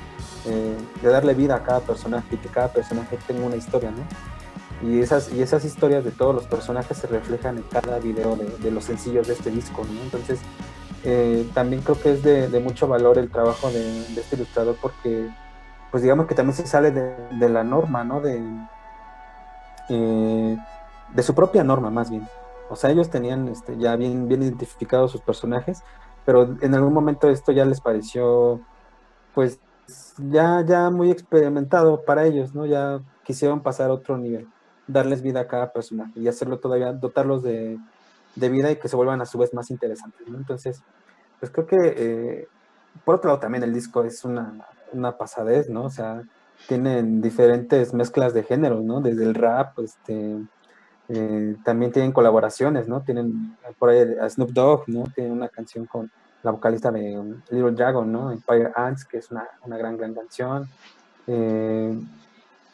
eh, 0.46 0.76
de 1.02 1.08
darle 1.08 1.34
vida 1.34 1.56
a 1.56 1.62
cada 1.62 1.80
personaje 1.80 2.34
y 2.34 2.36
que 2.38 2.48
cada 2.48 2.68
personaje 2.68 3.18
tenga 3.26 3.46
una 3.46 3.56
historia, 3.56 3.90
¿no? 3.90 4.02
Y 4.82 5.00
esas, 5.00 5.32
y 5.32 5.40
esas 5.40 5.64
historias 5.64 6.04
de 6.04 6.10
todos 6.10 6.34
los 6.34 6.46
personajes 6.46 6.98
se 6.98 7.06
reflejan 7.06 7.56
en 7.58 7.62
cada 7.64 7.98
video 7.98 8.36
de, 8.36 8.70
los 8.70 8.84
sencillos 8.84 9.26
de 9.26 9.32
este 9.32 9.50
disco, 9.50 9.84
¿no? 9.84 10.02
Entonces, 10.02 10.40
eh, 11.04 11.48
también 11.54 11.82
creo 11.82 12.00
que 12.00 12.12
es 12.12 12.22
de, 12.22 12.60
mucho 12.60 12.86
valor 12.86 13.16
el 13.18 13.30
trabajo 13.30 13.70
de, 13.70 14.00
este 14.00 14.36
ilustrador 14.36 14.76
porque 14.80 15.30
pues 15.90 16.02
digamos 16.02 16.26
que 16.26 16.34
también 16.34 16.56
se 16.56 16.66
sale 16.66 16.90
de, 16.90 17.48
la 17.48 17.64
norma, 17.64 18.04
¿no? 18.04 18.20
De, 18.20 18.42
eh, 19.88 20.56
de 21.14 21.22
su 21.22 21.34
propia 21.34 21.64
norma, 21.64 21.90
más 21.90 22.10
bien. 22.10 22.28
O 22.68 22.76
sea, 22.76 22.90
ellos 22.90 23.08
tenían 23.08 23.48
este, 23.48 23.78
ya 23.78 23.96
bien, 23.96 24.28
bien 24.28 24.42
identificados 24.42 25.12
sus 25.12 25.20
personajes, 25.20 25.82
pero 26.24 26.56
en 26.60 26.74
algún 26.74 26.92
momento 26.92 27.30
esto 27.30 27.52
ya 27.52 27.64
les 27.64 27.80
pareció, 27.80 28.60
pues, 29.34 29.60
ya, 30.18 30.64
ya 30.66 30.90
muy 30.90 31.10
experimentado 31.10 32.04
para 32.04 32.24
ellos, 32.26 32.54
¿no? 32.54 32.66
Ya 32.66 33.00
quisieron 33.24 33.60
pasar 33.60 33.90
a 33.90 33.94
otro 33.94 34.18
nivel, 34.18 34.48
darles 34.86 35.22
vida 35.22 35.40
a 35.40 35.48
cada 35.48 35.72
personaje 35.72 36.12
y 36.20 36.28
hacerlo 36.28 36.58
todavía, 36.58 36.92
dotarlos 36.92 37.42
de, 37.42 37.78
de 38.36 38.48
vida 38.48 38.70
y 38.70 38.76
que 38.76 38.88
se 38.88 38.96
vuelvan 38.96 39.20
a 39.20 39.26
su 39.26 39.38
vez 39.38 39.52
más 39.54 39.70
interesantes. 39.70 40.26
Entonces, 40.28 40.82
pues 41.40 41.50
creo 41.50 41.66
que, 41.66 41.76
eh, 41.96 42.48
por 43.04 43.16
otro 43.16 43.28
lado, 43.28 43.40
también 43.40 43.64
el 43.64 43.72
disco 43.72 44.04
es 44.04 44.24
una, 44.24 44.66
una 44.92 45.16
pasadez, 45.16 45.68
¿no? 45.68 45.84
O 45.84 45.90
sea, 45.90 46.22
tienen 46.68 47.20
diferentes 47.20 47.92
mezclas 47.92 48.32
de 48.32 48.42
géneros, 48.42 48.82
¿no? 48.82 49.00
Desde 49.00 49.24
el 49.24 49.34
rap, 49.34 49.78
este, 49.80 50.38
eh, 51.08 51.56
también 51.64 51.92
tienen 51.92 52.12
colaboraciones, 52.12 52.88
¿no? 52.88 53.02
Tienen 53.02 53.56
por 53.78 53.90
ahí 53.90 54.02
a 54.20 54.28
Snoop 54.28 54.50
Dogg, 54.50 54.84
¿no? 54.88 55.04
Tienen 55.14 55.32
una 55.32 55.48
canción 55.48 55.86
con 55.86 56.10
la 56.42 56.52
vocalista 56.52 56.90
de 56.90 57.34
Little 57.50 57.72
Dragon, 57.72 58.10
¿no? 58.10 58.30
Empire 58.30 58.72
Ants, 58.74 59.04
que 59.04 59.18
es 59.18 59.30
una, 59.30 59.46
una 59.62 59.76
gran, 59.76 59.96
gran 59.96 60.14
canción. 60.14 60.68
Eh, 61.26 61.98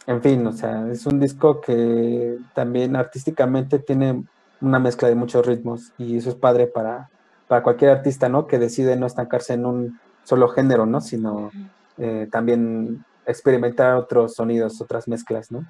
en 0.06 0.23
fin, 0.23 0.47
o 0.47 0.52
sea, 0.52 0.88
es 0.90 1.06
un 1.06 1.21
disco 1.21 1.61
que 1.61 2.38
también 2.54 2.97
artísticamente 2.97 3.78
tiene 3.78 4.25
una 4.61 4.78
mezcla 4.78 5.09
de 5.09 5.14
muchos 5.14 5.47
ritmos 5.47 5.92
y 5.99 6.16
eso 6.16 6.30
es 6.30 6.37
padre 6.37 6.66
para, 6.66 7.11
para 7.49 7.62
cualquier 7.62 7.90
artista, 7.90 8.28
¿no? 8.28 8.47
Que 8.47 8.59
decide 8.59 8.97
no 8.97 9.06
estancarse 9.06 9.54
en 9.54 9.66
un 9.66 10.00
solo 10.25 10.49
género, 10.49 10.87
¿no? 10.87 11.00
Sino 11.00 11.50
eh, 11.99 12.28
también 12.30 13.04
experimentar 13.26 13.94
otros 13.94 14.35
sonidos, 14.35 14.80
otras 14.80 15.06
mezclas, 15.06 15.52
¿no? 15.52 15.64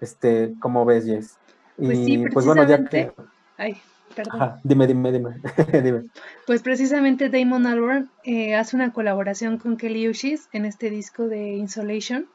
Este, 0.00 0.54
¿cómo 0.60 0.84
ves, 0.84 1.06
Jess? 1.06 1.38
Pues 1.76 1.98
y 1.98 2.28
pues, 2.28 2.44
bueno, 2.44 2.64
ya 2.64 2.84
que... 2.84 3.12
Ay, 3.56 3.76
perdón. 4.14 4.54
dime, 4.64 4.86
dime, 4.86 5.12
dime. 5.12 5.30
dime. 5.82 6.04
Pues 6.46 6.62
precisamente 6.62 7.30
Damon 7.30 7.66
Albarn 7.66 8.10
eh, 8.24 8.54
hace 8.54 8.76
una 8.76 8.92
colaboración 8.92 9.56
con 9.56 9.76
Kelly 9.76 10.08
Uchis 10.08 10.48
en 10.52 10.66
este 10.66 10.90
disco 10.90 11.28
de 11.28 11.54
Insolation 11.54 12.26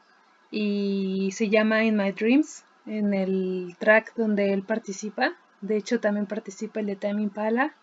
y 0.52 1.30
se 1.32 1.48
llama 1.48 1.82
In 1.82 1.96
My 1.96 2.12
Dreams, 2.12 2.64
en 2.86 3.14
el 3.14 3.74
track 3.78 4.14
donde 4.14 4.52
él 4.52 4.62
participa. 4.62 5.32
De 5.62 5.76
hecho, 5.76 5.98
también 5.98 6.26
participa 6.26 6.80
el 6.80 6.86
de 6.86 6.96
Time 6.96 7.22
Impala 7.22 7.74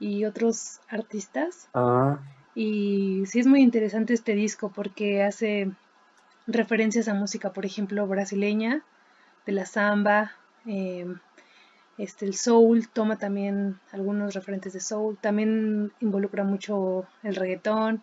y 0.00 0.24
otros 0.24 0.80
artistas. 0.88 1.68
Ah. 1.74 2.18
Y 2.54 3.24
sí 3.26 3.38
es 3.38 3.46
muy 3.46 3.60
interesante 3.60 4.14
este 4.14 4.34
disco 4.34 4.72
porque 4.74 5.22
hace 5.22 5.70
referencias 6.46 7.06
a 7.06 7.14
música, 7.14 7.52
por 7.52 7.66
ejemplo, 7.66 8.06
brasileña, 8.06 8.82
de 9.44 9.52
la 9.52 9.66
samba, 9.66 10.32
em, 10.64 11.18
este, 11.98 12.24
el 12.24 12.34
soul, 12.34 12.88
toma 12.88 13.18
también 13.18 13.78
algunos 13.92 14.32
referentes 14.34 14.72
de 14.72 14.80
soul, 14.80 15.18
también 15.20 15.92
involucra 16.00 16.44
mucho 16.44 17.06
el 17.22 17.36
reggaetón, 17.36 18.02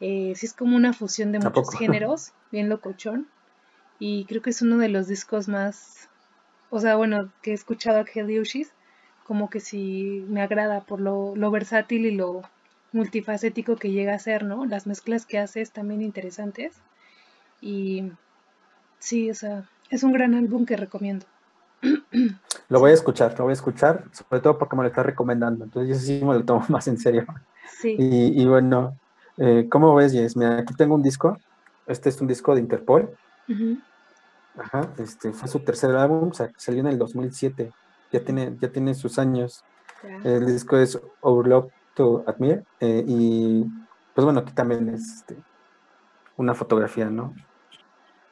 eh, 0.00 0.34
sí 0.36 0.46
es 0.46 0.52
como 0.52 0.76
una 0.76 0.92
fusión 0.92 1.32
de 1.32 1.38
muchos 1.38 1.74
géneros, 1.74 2.32
bien 2.52 2.68
locochón, 2.68 3.26
y 3.98 4.24
creo 4.26 4.42
que 4.42 4.50
es 4.50 4.62
uno 4.62 4.78
de 4.78 4.88
los 4.88 5.08
discos 5.08 5.48
más, 5.48 6.08
o 6.70 6.78
sea, 6.78 6.96
bueno, 6.96 7.32
que 7.42 7.50
he 7.50 7.54
escuchado 7.54 8.00
a 8.00 8.04
Kelly 8.04 8.42
como 9.24 9.50
que 9.50 9.60
sí 9.60 10.24
me 10.28 10.42
agrada 10.42 10.82
por 10.82 11.00
lo, 11.00 11.34
lo 11.36 11.50
versátil 11.50 12.06
y 12.06 12.12
lo 12.12 12.42
multifacético 12.92 13.76
que 13.76 13.90
llega 13.90 14.14
a 14.14 14.18
ser, 14.18 14.44
¿no? 14.44 14.66
Las 14.66 14.86
mezclas 14.86 15.26
que 15.26 15.38
hace 15.38 15.60
es 15.60 15.72
también 15.72 16.02
interesantes. 16.02 16.74
Y 17.60 18.12
sí, 18.98 19.30
o 19.30 19.34
sea, 19.34 19.64
es 19.90 20.02
un 20.02 20.12
gran 20.12 20.34
álbum 20.34 20.66
que 20.66 20.76
recomiendo. 20.76 21.26
Lo 22.68 22.80
voy 22.80 22.92
a 22.92 22.94
escuchar, 22.94 23.38
lo 23.38 23.44
voy 23.44 23.50
a 23.50 23.52
escuchar, 23.52 24.04
sobre 24.12 24.40
todo 24.40 24.56
porque 24.56 24.76
me 24.76 24.82
lo 24.82 24.88
está 24.88 25.02
recomendando. 25.02 25.64
Entonces 25.64 25.94
yo 25.94 26.02
sí 26.02 26.24
me 26.24 26.32
lo 26.32 26.42
tomo 26.42 26.64
más 26.70 26.88
en 26.88 26.96
serio. 26.96 27.26
Sí. 27.80 27.96
Y, 27.98 28.46
bueno, 28.46 28.98
eh, 29.36 29.66
¿cómo 29.70 29.94
ves, 29.94 30.12
Jess? 30.12 30.38
Mira, 30.38 30.60
aquí 30.60 30.72
tengo 30.72 30.94
un 30.94 31.02
disco. 31.02 31.36
Este 31.86 32.08
es 32.08 32.20
un 32.20 32.26
disco 32.26 32.54
de 32.54 32.60
Interpol. 32.60 33.16
Ajá, 34.58 34.92
este 34.98 35.32
fue 35.32 35.48
su 35.48 35.60
tercer 35.60 35.94
álbum, 35.96 36.28
o 36.30 36.34
sea, 36.34 36.50
salió 36.56 36.80
en 36.80 36.88
el 36.88 36.98
2007. 36.98 37.72
Ya 38.12 38.24
tiene, 38.24 38.56
ya 38.60 38.70
tiene 38.70 38.94
sus 38.94 39.18
años. 39.18 39.64
El 40.24 40.46
disco 40.46 40.76
es 40.76 41.00
Overlock 41.20 41.72
to 41.94 42.24
Admire. 42.26 42.64
Eh, 42.80 43.04
y 43.06 43.64
pues 44.14 44.24
bueno, 44.24 44.40
aquí 44.40 44.52
también 44.52 44.88
es 44.88 45.16
este, 45.16 45.36
una 46.36 46.54
fotografía, 46.54 47.08
¿no? 47.08 47.34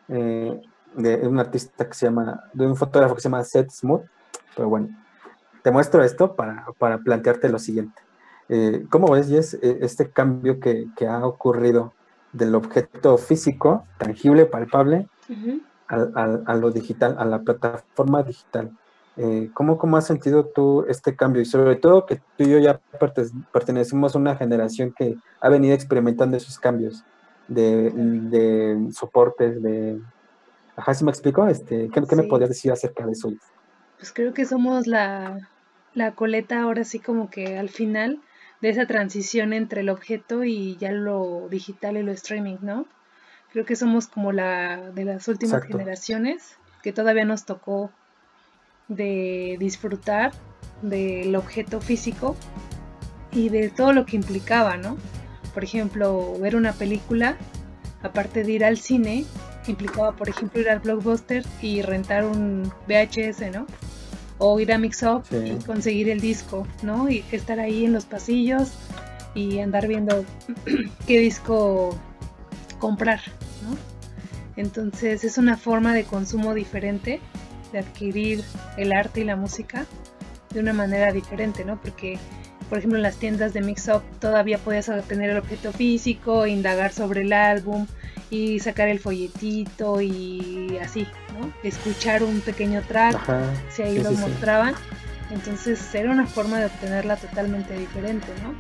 Eh, 0.09 0.61
de 0.95 1.29
un 1.29 1.39
artista 1.39 1.87
que 1.87 1.95
se 1.95 2.07
llama, 2.07 2.45
de 2.53 2.67
un 2.67 2.77
fotógrafo 2.77 3.15
que 3.15 3.21
se 3.21 3.29
llama 3.29 3.45
Seth 3.45 3.71
Smooth. 3.71 4.03
Pero 4.57 4.69
bueno, 4.69 4.89
te 5.63 5.71
muestro 5.71 6.03
esto 6.03 6.35
para, 6.35 6.67
para 6.79 6.99
plantearte 6.99 7.49
lo 7.49 7.59
siguiente. 7.59 8.03
Eh, 8.49 8.85
¿Cómo 8.91 9.13
ves, 9.13 9.29
Jess, 9.29 9.55
este 9.63 10.11
cambio 10.11 10.59
que, 10.59 10.89
que, 10.97 11.07
ha 11.07 11.25
ocurrido 11.25 11.95
del 12.33 12.55
objeto 12.55 13.19
físico, 13.19 13.85
tangible, 13.99 14.47
palpable, 14.47 15.09
al, 15.89 16.45
a 16.47 16.55
lo 16.55 16.71
digital, 16.71 17.17
a 17.19 17.25
la 17.25 17.41
plataforma 17.41 18.23
digital? 18.23 18.71
Eh, 19.17 19.51
¿cómo, 19.53 19.77
¿cómo, 19.77 19.97
has 19.97 20.07
sentido 20.07 20.47
tú 20.47 20.87
este 20.89 21.15
cambio? 21.15 21.43
Y 21.43 21.45
sobre 21.45 21.77
todo 21.77 22.07
que 22.07 22.17
tú 22.37 22.45
y 22.45 22.51
yo 22.51 22.59
ya 22.59 22.81
pertenecemos 23.53 24.15
a 24.15 24.19
una 24.19 24.37
generación 24.37 24.95
que 24.97 25.17
ha 25.41 25.49
venido 25.49 25.75
experimentando 25.75 26.37
esos 26.37 26.59
cambios 26.59 27.05
de, 27.49 27.91
de 27.91 28.93
soportes, 28.93 29.63
de... 29.63 30.01
Ajá, 30.77 30.95
¿sí 30.95 31.05
me 31.05 31.11
explico? 31.11 31.47
Este, 31.49 31.91
¿qué, 31.91 32.17
me 32.17 32.23
podrías 32.23 32.51
decir 32.51 32.73
acerca 32.73 33.05
de 33.05 33.13
eso? 33.13 33.31
Pues 33.99 34.13
creo 34.13 34.33
que 34.33 34.47
somos 34.47 34.87
la, 34.87 35.51
la 35.93 36.15
coleta 36.15 36.63
ahora 36.63 36.85
sí 36.85 37.01
como 37.01 37.29
que 37.29 37.59
al 37.59 37.69
final 37.69 38.21
de 38.61 38.69
esa 38.69 38.87
transición 38.87 39.53
entre 39.53 39.81
el 39.81 39.89
objeto 39.89 40.45
y 40.45 40.77
ya 40.77 40.93
lo 40.93 41.49
digital 41.51 41.97
y 41.97 42.03
lo 42.03 42.13
streaming, 42.13 42.59
¿no? 42.61 42.87
Creo 43.53 43.65
que 43.65 43.77
somos 43.77 44.07
como 44.07 44.33
la 44.33 44.91
de 44.93 45.05
las 45.05 45.27
últimas 45.29 45.65
generaciones 45.65 46.57
que 46.83 46.93
todavía 46.93 47.25
nos 47.25 47.45
tocó 47.45 47.91
de 48.89 49.57
disfrutar 49.59 50.33
del 50.83 51.35
objeto 51.37 51.81
físico 51.81 52.37
y 53.33 53.49
de 53.49 53.71
todo 53.71 53.93
lo 53.93 54.07
que 54.07 54.17
implicaba, 54.17 54.77
¿no? 54.77 54.97
Por 55.55 55.65
ejemplo, 55.65 56.39
ver 56.39 56.57
una 56.57 56.73
película, 56.73 57.37
aparte 58.03 58.45
de 58.45 58.53
ir 58.53 58.65
al 58.65 58.77
cine, 58.77 59.25
implicaba, 59.67 60.13
por 60.13 60.29
ejemplo, 60.29 60.61
ir 60.61 60.69
al 60.69 60.81
blockbuster 60.81 61.45
y 61.61 61.83
rentar 61.83 62.25
un 62.25 62.73
VHS, 62.87 63.51
¿no? 63.53 63.67
O 64.41 64.59
ir 64.59 64.73
a 64.73 64.79
Mix 64.79 65.03
Up 65.03 65.25
y 65.31 65.63
conseguir 65.65 66.09
el 66.09 66.21
disco, 66.21 66.67
¿no? 66.83 67.09
Y 67.09 67.25
estar 67.31 67.61
ahí 67.61 67.85
en 67.85 67.93
los 67.93 68.07
pasillos 68.07 68.73
y 69.35 69.61
andar 69.61 69.87
viendo 69.87 70.25
qué 71.07 71.21
disco 71.21 71.97
comprar, 72.79 73.21
¿no? 73.63 73.77
Entonces 74.57 75.23
es 75.25 75.39
una 75.39 75.57
forma 75.57 75.95
de 75.95 76.05
consumo 76.05 76.55
diferente 76.55 77.21
de 77.73 77.79
adquirir 77.79 78.43
el 78.77 78.93
arte 78.93 79.21
y 79.21 79.25
la 79.25 79.37
música 79.37 79.87
de 80.53 80.61
una 80.61 80.73
manera 80.73 81.13
diferente, 81.13 81.65
¿no? 81.65 81.81
Porque, 81.81 82.19
por 82.69 82.79
ejemplo, 82.79 82.99
en 82.99 83.03
las 83.03 83.17
tiendas 83.17 83.53
de 83.53 83.61
Mix 83.61 83.89
Up 83.89 84.03
todavía 84.19 84.59
podías 84.59 84.89
obtener 84.89 85.31
el 85.31 85.39
objeto 85.39 85.73
físico, 85.73 86.47
indagar 86.47 86.93
sobre 86.93 87.23
el 87.23 87.33
álbum 87.33 87.87
y 88.31 88.61
sacar 88.61 88.89
el 88.89 88.99
folletito 88.99 90.01
y 90.01 90.79
así, 90.83 91.07
¿no? 91.41 91.53
Escuchar 91.63 92.23
un 92.23 92.41
pequeño 92.41 92.83
track, 92.83 93.19
si 93.71 93.83
ahí 93.83 93.99
lo 93.99 94.13
mostraban. 94.13 94.75
Entonces 95.31 95.95
era 95.95 96.11
una 96.11 96.27
forma 96.27 96.59
de 96.59 96.67
obtenerla 96.67 97.17
totalmente 97.17 97.79
diferente, 97.79 98.27
¿no? 98.43 98.53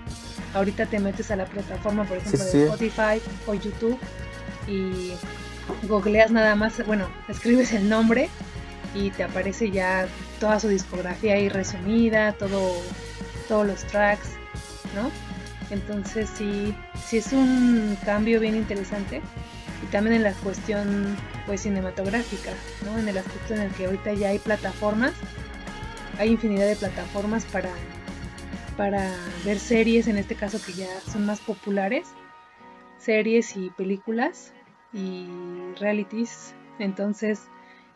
Ahorita 0.57 0.87
te 0.87 1.01
metes 1.01 1.31
a 1.31 1.37
la 1.37 1.45
plataforma, 1.45 2.05
por 2.05 2.19
ejemplo, 2.19 2.45
de 2.45 2.65
Spotify 2.65 3.21
o 3.47 3.55
YouTube 3.55 3.99
y 4.69 5.13
googleas 5.87 6.31
nada 6.31 6.55
más, 6.55 6.85
bueno, 6.87 7.09
escribes 7.29 7.73
el 7.73 7.89
nombre 7.89 8.29
y 8.95 9.11
te 9.11 9.25
aparece 9.25 9.71
ya 9.71 10.07
toda 10.39 10.59
su 10.61 10.69
discografía 10.69 11.35
ahí 11.35 11.49
resumida, 11.49 12.33
todo, 12.33 12.73
todos 13.49 13.67
los 13.67 13.85
tracks, 13.85 14.31
¿no? 14.95 15.11
Entonces 15.71 16.29
sí, 16.37 16.75
sí 17.05 17.19
es 17.19 17.33
un 17.33 17.97
cambio 18.05 18.41
bien 18.41 18.57
interesante 18.57 19.23
y 19.83 19.87
también 19.87 20.17
en 20.17 20.23
la 20.25 20.33
cuestión 20.33 21.17
pues 21.47 21.63
cinematográfica, 21.63 22.53
¿no? 22.85 22.99
En 22.99 23.09
el 23.09 23.19
aspecto 23.19 23.55
en 23.55 23.61
el 23.63 23.71
que 23.73 23.87
ahorita 23.87 24.13
ya 24.15 24.29
hay 24.29 24.39
plataformas, 24.39 25.13
hay 26.19 26.31
infinidad 26.31 26.67
de 26.67 26.77
plataformas 26.77 27.45
para, 27.47 27.71
para 28.77 29.15
ver 29.45 29.59
series, 29.59 30.07
en 30.07 30.19
este 30.19 30.35
caso 30.35 30.61
que 30.65 30.73
ya 30.73 30.89
son 31.01 31.27
más 31.27 31.41
populares, 31.41 32.09
series 32.99 33.57
y 33.57 33.71
películas 33.71 34.53
y 34.93 35.27
realities, 35.79 36.55
entonces 36.79 37.41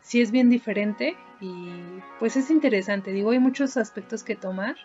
sí 0.01 0.21
es 0.21 0.31
bien 0.31 0.51
diferente 0.51 1.17
y 1.41 2.01
pues 2.19 2.37
es 2.37 2.51
interesante. 2.51 3.13
Digo, 3.13 3.31
hay 3.31 3.39
muchos 3.39 3.77
aspectos 3.77 4.23
que 4.23 4.37
tomar, 4.37 4.77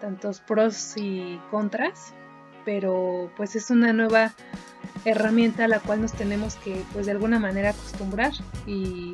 tantos 0.00 0.40
pros 0.40 0.94
y 0.96 1.40
contras, 1.50 2.12
pero 2.64 3.30
pues 3.36 3.56
es 3.56 3.70
una 3.70 3.92
nueva 3.92 4.32
herramienta 5.04 5.64
a 5.64 5.68
la 5.68 5.80
cual 5.80 6.00
nos 6.02 6.12
tenemos 6.12 6.54
que 6.56 6.82
pues 6.92 7.06
de 7.06 7.12
alguna 7.12 7.38
manera 7.38 7.70
acostumbrar 7.70 8.32
y, 8.66 9.12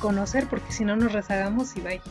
conocer 0.00 0.46
porque 0.50 0.70
si 0.70 0.84
no 0.84 0.96
nos 0.96 1.12
rezagamos 1.12 1.74
y 1.74 1.80
vaya. 1.80 2.02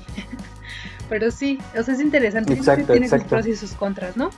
pero 1.10 1.30
sí, 1.30 1.60
o 1.78 1.84
sea, 1.84 1.94
es 1.94 2.02
interesante. 2.02 2.54
Exacto, 2.54 2.92
tiene 2.92 3.08
sus 3.08 3.24
pros 3.26 3.46
y 3.46 3.56
sus 3.56 3.74
contras, 3.74 4.18
¿no? 4.18 4.32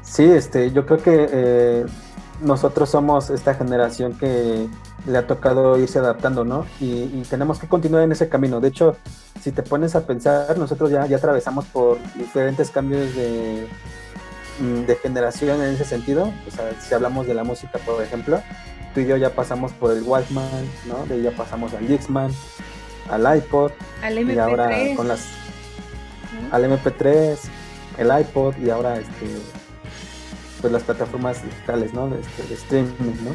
Sí, 0.00 0.24
este, 0.24 0.72
yo 0.72 0.86
creo 0.86 1.02
que 1.02 1.28
eh, 1.30 1.86
nosotros 2.40 2.88
somos 2.88 3.28
esta 3.28 3.54
generación 3.54 4.14
que 4.14 4.66
le 5.06 5.18
ha 5.18 5.26
tocado 5.26 5.78
irse 5.78 5.98
adaptando, 5.98 6.44
¿no? 6.44 6.66
Y, 6.80 7.22
tenemos 7.28 7.58
que 7.58 7.68
continuar 7.68 8.02
en 8.04 8.12
ese 8.12 8.28
camino. 8.28 8.60
De 8.60 8.68
hecho, 8.68 8.96
si 9.40 9.52
te 9.52 9.62
pones 9.62 9.94
a 9.94 10.06
pensar, 10.06 10.56
nosotros 10.58 10.90
ya, 10.90 11.06
ya 11.06 11.16
atravesamos 11.16 11.66
por 11.66 11.98
diferentes 12.14 12.70
cambios 12.70 13.14
de, 13.14 13.66
de 14.58 14.96
generación 14.96 15.62
en 15.62 15.74
ese 15.74 15.84
sentido. 15.84 16.32
O 16.46 16.50
sea, 16.50 16.72
si 16.80 16.94
hablamos 16.94 17.26
de 17.26 17.34
la 17.34 17.44
música, 17.44 17.78
por 17.78 18.02
ejemplo, 18.02 18.42
tú 18.94 19.00
y 19.00 19.06
yo 19.06 19.16
ya 19.16 19.30
pasamos 19.30 19.72
por 19.72 19.92
el 19.92 20.02
Walkman, 20.02 20.68
¿no? 20.86 21.06
De 21.06 21.14
ahí 21.14 21.22
ya 21.22 21.32
pasamos 21.32 21.74
al 21.74 21.86
Dixman, 21.86 22.32
al 23.10 23.36
iPod, 23.38 23.72
al 24.02 24.18
MP3. 24.18 24.34
y 24.34 24.38
ahora 24.38 24.70
con 24.96 25.08
las 25.08 25.26
al 26.50 26.64
MP3, 26.64 27.38
el 27.98 28.20
iPod 28.20 28.56
y 28.58 28.70
ahora 28.70 28.98
este 28.98 29.26
pues 30.60 30.72
las 30.72 30.84
plataformas 30.84 31.42
digitales, 31.42 31.92
¿no? 31.92 32.08
De, 32.08 32.20
este, 32.20 32.54
streaming, 32.54 33.16
¿no? 33.24 33.34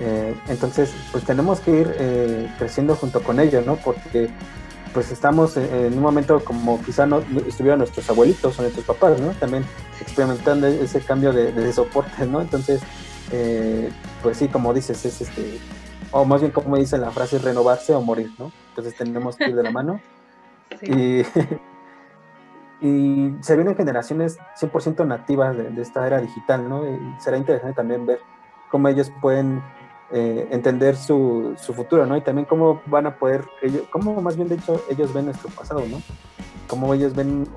Eh, 0.00 0.34
entonces, 0.48 0.92
pues 1.12 1.24
tenemos 1.24 1.60
que 1.60 1.70
ir 1.70 1.94
eh, 1.98 2.52
creciendo 2.58 2.96
junto 2.96 3.22
con 3.22 3.38
ello, 3.38 3.62
¿no? 3.64 3.76
Porque 3.76 4.28
pues 4.94 5.10
estamos 5.10 5.56
en, 5.56 5.92
un 5.92 6.00
momento 6.00 6.42
como 6.44 6.80
quizá 6.82 7.04
no 7.04 7.18
estuvieran 7.46 7.80
nuestros 7.80 8.08
abuelitos 8.08 8.58
o 8.58 8.62
nuestros 8.62 8.86
papás, 8.86 9.20
¿no? 9.20 9.32
También 9.32 9.64
experimentando 10.00 10.68
ese 10.68 11.00
cambio 11.00 11.32
de, 11.32 11.52
de 11.52 11.72
soporte, 11.72 12.24
¿no? 12.26 12.40
Entonces, 12.40 12.80
eh, 13.32 13.90
pues 14.22 14.38
sí, 14.38 14.48
como 14.48 14.72
dices, 14.72 15.04
es 15.04 15.20
este, 15.20 15.58
o 16.12 16.24
más 16.24 16.40
bien 16.40 16.52
como 16.52 16.76
dice 16.76 16.96
la 16.96 17.10
frase, 17.10 17.38
renovarse 17.38 17.92
o 17.92 18.00
morir, 18.00 18.30
¿no? 18.38 18.52
Entonces 18.70 18.94
tenemos 18.96 19.36
que 19.36 19.50
ir 19.50 19.56
de 19.56 19.62
la 19.62 19.70
mano. 19.70 20.00
Y, 20.82 21.22
y 22.80 23.36
se 23.40 23.54
vienen 23.54 23.76
generaciones 23.76 24.38
100% 24.60 25.06
nativas 25.06 25.56
de, 25.56 25.80
esta 25.80 26.06
era 26.06 26.20
digital, 26.20 26.68
¿no? 26.68 26.84
Y 26.86 26.98
será 27.20 27.36
interesante 27.36 27.76
también 27.76 28.06
ver 28.06 28.20
cómo 28.70 28.88
ellos 28.88 29.12
pueden 29.20 29.62
eh, 30.12 30.48
entender 30.50 30.96
su, 30.96 31.54
su, 31.58 31.72
futuro, 31.74 32.06
¿no? 32.06 32.16
Y 32.16 32.20
también 32.20 32.46
cómo 32.46 32.82
van 32.86 33.06
a 33.06 33.16
poder, 33.16 33.44
ellos, 33.62 33.82
cómo 33.90 34.20
más 34.20 34.36
bien 34.36 34.48
de 34.48 34.56
hecho 34.56 34.80
ellos 34.90 35.12
ven 35.12 35.26
nuestro 35.26 35.48
pasado, 35.50 35.82
¿no? 35.88 36.00
Cómo 36.68 36.92
ellos 36.94 37.14
ven 37.14 37.48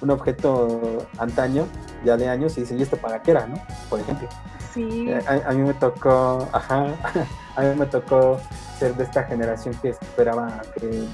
un, 0.00 0.10
objeto 0.10 1.06
antaño, 1.18 1.66
ya 2.04 2.16
de 2.16 2.28
años, 2.28 2.56
y 2.56 2.60
dicen, 2.60 2.78
¿y 2.78 2.82
esto 2.82 2.96
para 2.96 3.20
qué 3.20 3.32
era, 3.32 3.46
no? 3.46 3.56
Por 3.90 4.00
ejemplo. 4.00 4.28
Eh, 4.76 5.22
a, 5.26 5.52
mí 5.52 5.62
me 5.62 5.74
tocó, 5.74 6.46
ajá, 6.52 6.86
a 7.56 7.62
mí 7.62 7.74
me 7.78 7.86
tocó 7.86 8.38
ser 8.78 8.94
de 8.94 9.04
esta 9.04 9.24
generación 9.24 9.74
que 9.80 9.88
esperaba 9.88 10.62
que, 10.74 11.06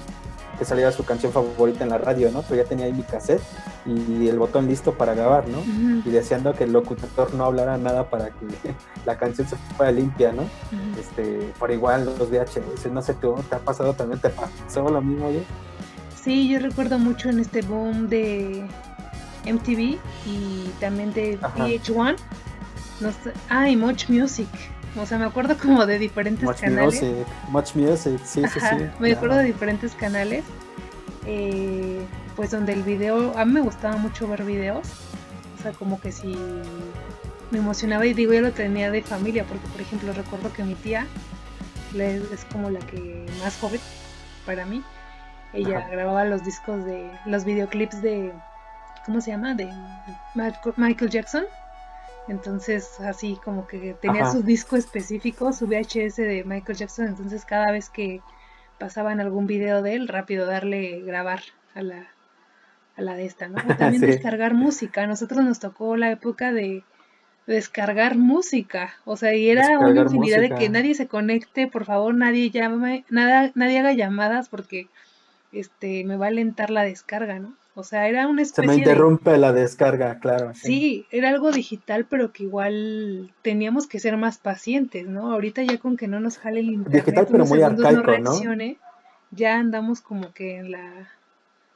saliera 0.62 0.92
su 0.92 1.04
canción 1.04 1.32
favorita 1.32 1.84
en 1.84 1.90
la 1.90 1.98
radio, 1.98 2.30
¿no? 2.30 2.42
Pero 2.42 2.62
ya 2.62 2.68
tenía 2.68 2.86
ahí 2.86 2.92
mi 2.92 3.02
cassette 3.02 3.42
y 3.84 4.28
el 4.28 4.38
botón 4.38 4.68
listo 4.68 4.94
para 4.94 5.14
grabar, 5.14 5.48
¿no? 5.48 5.58
Y 6.04 6.10
deseando 6.10 6.54
que 6.54 6.64
el 6.64 6.72
locutor 6.72 7.34
no 7.34 7.44
hablara 7.44 7.76
nada 7.78 8.08
para 8.08 8.30
que 8.30 8.46
la 9.06 9.18
canción 9.18 9.48
se 9.48 9.56
fuera 9.76 9.92
limpia, 9.92 10.32
¿no? 10.32 10.44
Este, 10.98 11.52
por 11.58 11.70
igual 11.70 12.04
los 12.04 12.30
VHS, 12.30 12.90
no 12.92 13.02
sé, 13.02 13.14
¿tú 13.14 13.34
te 13.48 13.56
ha 13.56 13.58
pasado 13.58 13.94
también? 13.94 14.20
¿Te 14.20 14.30
pasó 14.30 14.88
lo 14.88 15.00
mismo, 15.00 15.26
oye? 15.26 15.42
Sí, 16.22 16.48
yo 16.48 16.60
recuerdo 16.60 16.98
mucho 16.98 17.28
en 17.30 17.40
este 17.40 17.62
boom 17.62 18.08
de 18.08 18.64
MTV 19.44 19.98
y 20.26 20.70
también 20.78 21.12
de 21.12 21.40
VH1 21.40 22.16
no 23.02 23.10
ah, 23.48 23.68
y 23.68 23.76
Much 23.76 24.08
Music. 24.08 24.48
O 24.96 25.06
sea, 25.06 25.18
me 25.18 25.24
acuerdo 25.24 25.56
como 25.56 25.86
de 25.86 25.98
diferentes 25.98 26.48
canales. 26.60 27.02
Music, 27.02 27.26
Much 27.48 27.74
Music, 27.74 28.20
sí, 28.24 28.42
sí, 28.52 28.60
sí. 28.60 28.86
Me 28.98 29.12
acuerdo 29.12 29.36
de 29.36 29.44
diferentes 29.44 29.94
canales. 29.94 30.44
Eh, 31.26 32.04
pues 32.36 32.50
donde 32.50 32.72
el 32.72 32.82
video, 32.82 33.36
a 33.38 33.44
mí 33.44 33.52
me 33.52 33.60
gustaba 33.60 33.96
mucho 33.96 34.26
ver 34.28 34.44
videos. 34.44 34.88
O 35.58 35.62
sea, 35.62 35.72
como 35.72 36.00
que 36.00 36.12
si 36.12 36.36
me 37.50 37.58
emocionaba 37.58 38.04
y 38.06 38.14
digo, 38.14 38.32
yo 38.32 38.40
lo 38.40 38.52
tenía 38.52 38.90
de 38.90 39.02
familia, 39.02 39.44
porque 39.44 39.66
por 39.68 39.80
ejemplo 39.80 40.12
recuerdo 40.12 40.52
que 40.52 40.64
mi 40.64 40.74
tía 40.74 41.06
es 41.94 42.44
como 42.50 42.70
la 42.70 42.80
que 42.80 43.26
más 43.42 43.56
joven 43.58 43.80
para 44.46 44.64
mí. 44.64 44.82
Ella 45.52 45.86
grababa 45.90 46.24
los 46.24 46.44
discos 46.44 46.84
de, 46.86 47.10
los 47.26 47.44
videoclips 47.44 48.00
de, 48.00 48.32
¿cómo 49.04 49.20
se 49.20 49.32
llama? 49.32 49.54
De 49.54 49.70
Michael 50.76 51.10
Jackson. 51.10 51.44
Entonces, 52.28 53.00
así 53.00 53.38
como 53.44 53.66
que 53.66 53.94
tenía 54.00 54.30
su 54.30 54.42
disco 54.42 54.76
específico, 54.76 55.52
su 55.52 55.66
VHS 55.66 56.16
de 56.16 56.44
Michael 56.46 56.78
Jackson. 56.78 57.06
Entonces, 57.08 57.44
cada 57.44 57.72
vez 57.72 57.90
que 57.90 58.20
pasaban 58.78 59.20
algún 59.20 59.46
video 59.46 59.82
de 59.82 59.94
él, 59.94 60.08
rápido 60.08 60.46
darle 60.46 61.00
grabar 61.00 61.40
a 61.74 61.82
la, 61.82 62.08
a 62.96 63.02
la 63.02 63.14
de 63.14 63.26
esta, 63.26 63.48
¿no? 63.48 63.56
también 63.78 64.02
descargar 64.02 64.54
música. 64.54 65.02
A 65.02 65.06
nosotros 65.06 65.44
nos 65.44 65.58
tocó 65.58 65.96
la 65.96 66.10
época 66.10 66.52
de 66.52 66.84
descargar 67.46 68.16
música. 68.16 68.94
O 69.04 69.16
sea, 69.16 69.34
y 69.34 69.50
era 69.50 69.78
una 69.78 70.02
infinidad 70.02 70.40
de 70.40 70.54
que 70.54 70.68
nadie 70.68 70.94
se 70.94 71.08
conecte, 71.08 71.66
por 71.66 71.84
favor, 71.84 72.14
nadie 72.14 72.50
llame, 72.50 73.04
nada, 73.08 73.50
nadie 73.54 73.80
haga 73.80 73.92
llamadas 73.92 74.48
porque 74.48 74.88
este 75.50 76.04
me 76.04 76.16
va 76.16 76.26
a 76.26 76.28
alentar 76.28 76.70
la 76.70 76.84
descarga, 76.84 77.38
¿no? 77.38 77.56
O 77.74 77.84
sea, 77.84 78.06
era 78.06 78.26
una 78.26 78.42
especie 78.42 78.64
Se 78.64 78.68
me 78.68 78.76
interrumpe 78.76 79.38
la 79.38 79.52
descarga, 79.52 80.18
claro. 80.18 80.52
Sí. 80.54 81.06
era 81.10 81.30
algo 81.30 81.52
digital, 81.52 82.06
pero 82.08 82.32
que 82.32 82.42
igual 82.42 83.32
teníamos 83.40 83.86
que 83.86 83.98
ser 83.98 84.18
más 84.18 84.36
pacientes, 84.36 85.06
¿no? 85.06 85.32
Ahorita 85.32 85.62
ya 85.62 85.78
con 85.78 85.96
que 85.96 86.06
no 86.06 86.20
nos 86.20 86.36
jale 86.36 86.60
el 86.60 86.66
internet, 86.66 87.04
digital, 87.04 87.26
pero 87.30 87.46
muy 87.46 87.62
arcaico, 87.62 88.18
no, 88.18 88.32
ya 89.30 89.58
andamos 89.58 90.02
como 90.02 90.32
que 90.34 90.58
en 90.58 90.72
la 90.72 91.08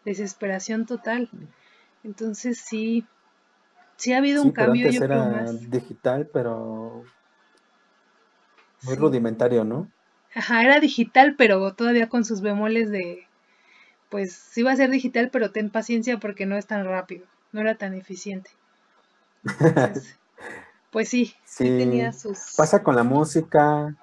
desesperación 0.04 0.84
total. 0.84 1.30
Entonces 2.04 2.58
sí, 2.58 3.06
sí 3.96 4.12
ha 4.12 4.18
habido 4.18 4.42
un 4.42 4.52
cambio. 4.52 4.90
yo 4.90 5.02
era 5.02 5.24
más. 5.24 5.70
digital, 5.70 6.28
pero 6.30 7.04
muy 8.82 8.96
rudimentario, 8.96 9.64
¿no? 9.64 9.90
Ajá, 10.34 10.62
era 10.62 10.78
digital, 10.80 11.34
pero 11.38 11.72
todavía 11.72 12.10
con 12.10 12.26
sus 12.26 12.42
bemoles 12.42 12.90
de 12.90 13.26
pues 14.08 14.32
sí 14.32 14.62
va 14.62 14.72
a 14.72 14.76
ser 14.76 14.90
digital, 14.90 15.30
pero 15.30 15.50
ten 15.50 15.70
paciencia 15.70 16.18
porque 16.18 16.46
no 16.46 16.56
es 16.56 16.66
tan 16.66 16.84
rápido, 16.84 17.26
no 17.52 17.60
era 17.60 17.76
tan 17.76 17.94
eficiente. 17.94 18.50
pues 20.90 21.08
sí, 21.08 21.34
sí, 21.44 21.64
tenía 21.64 22.12
sus... 22.12 22.54
Pasa 22.56 22.82
con 22.82 22.96
la 22.96 23.02
música. 23.02 23.94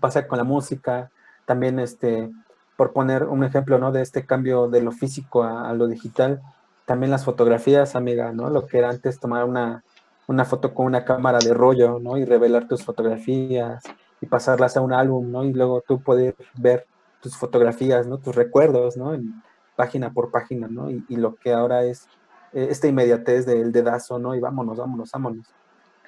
Pasa 0.00 0.26
con 0.26 0.38
la 0.38 0.44
música. 0.44 1.10
También, 1.46 1.78
este, 1.78 2.30
por 2.76 2.92
poner 2.92 3.24
un 3.24 3.44
ejemplo, 3.44 3.78
¿no? 3.78 3.92
De 3.92 4.02
este 4.02 4.26
cambio 4.26 4.68
de 4.68 4.82
lo 4.82 4.92
físico 4.92 5.44
a, 5.44 5.72
lo 5.72 5.86
digital. 5.86 6.42
También 6.84 7.10
las 7.10 7.24
fotografías, 7.24 7.96
amiga, 7.96 8.32
¿no? 8.32 8.50
Lo 8.50 8.66
que 8.66 8.78
era 8.78 8.90
antes 8.90 9.20
tomar 9.20 9.44
una, 9.44 9.84
una 10.26 10.44
foto 10.44 10.74
con 10.74 10.86
una 10.86 11.04
cámara 11.04 11.38
de 11.38 11.54
rollo, 11.54 11.98
¿no? 11.98 12.18
Y 12.18 12.24
revelar 12.24 12.68
tus 12.68 12.84
fotografías 12.84 13.82
y 14.20 14.26
pasarlas 14.26 14.76
a 14.76 14.80
un 14.80 14.92
álbum, 14.92 15.30
¿no? 15.30 15.44
Y 15.44 15.52
luego 15.52 15.82
tú 15.86 16.00
poder 16.00 16.34
ver 16.54 16.86
tus 17.20 17.36
fotografías, 17.36 18.06
¿no? 18.06 18.18
Tus 18.18 18.34
recuerdos, 18.34 18.96
¿no? 18.96 19.14
En 19.14 19.42
página 19.76 20.12
por 20.12 20.30
página, 20.30 20.68
¿no? 20.68 20.90
Y, 20.90 21.04
lo 21.16 21.36
que 21.36 21.52
ahora 21.52 21.84
es 21.84 22.08
eh, 22.52 22.68
esta 22.70 22.88
inmediatez 22.88 23.46
del 23.46 23.72
dedazo, 23.72 24.18
¿no? 24.18 24.34
Y 24.34 24.40
vámonos, 24.40 24.78
vámonos, 24.78 25.10
vámonos. 25.12 25.46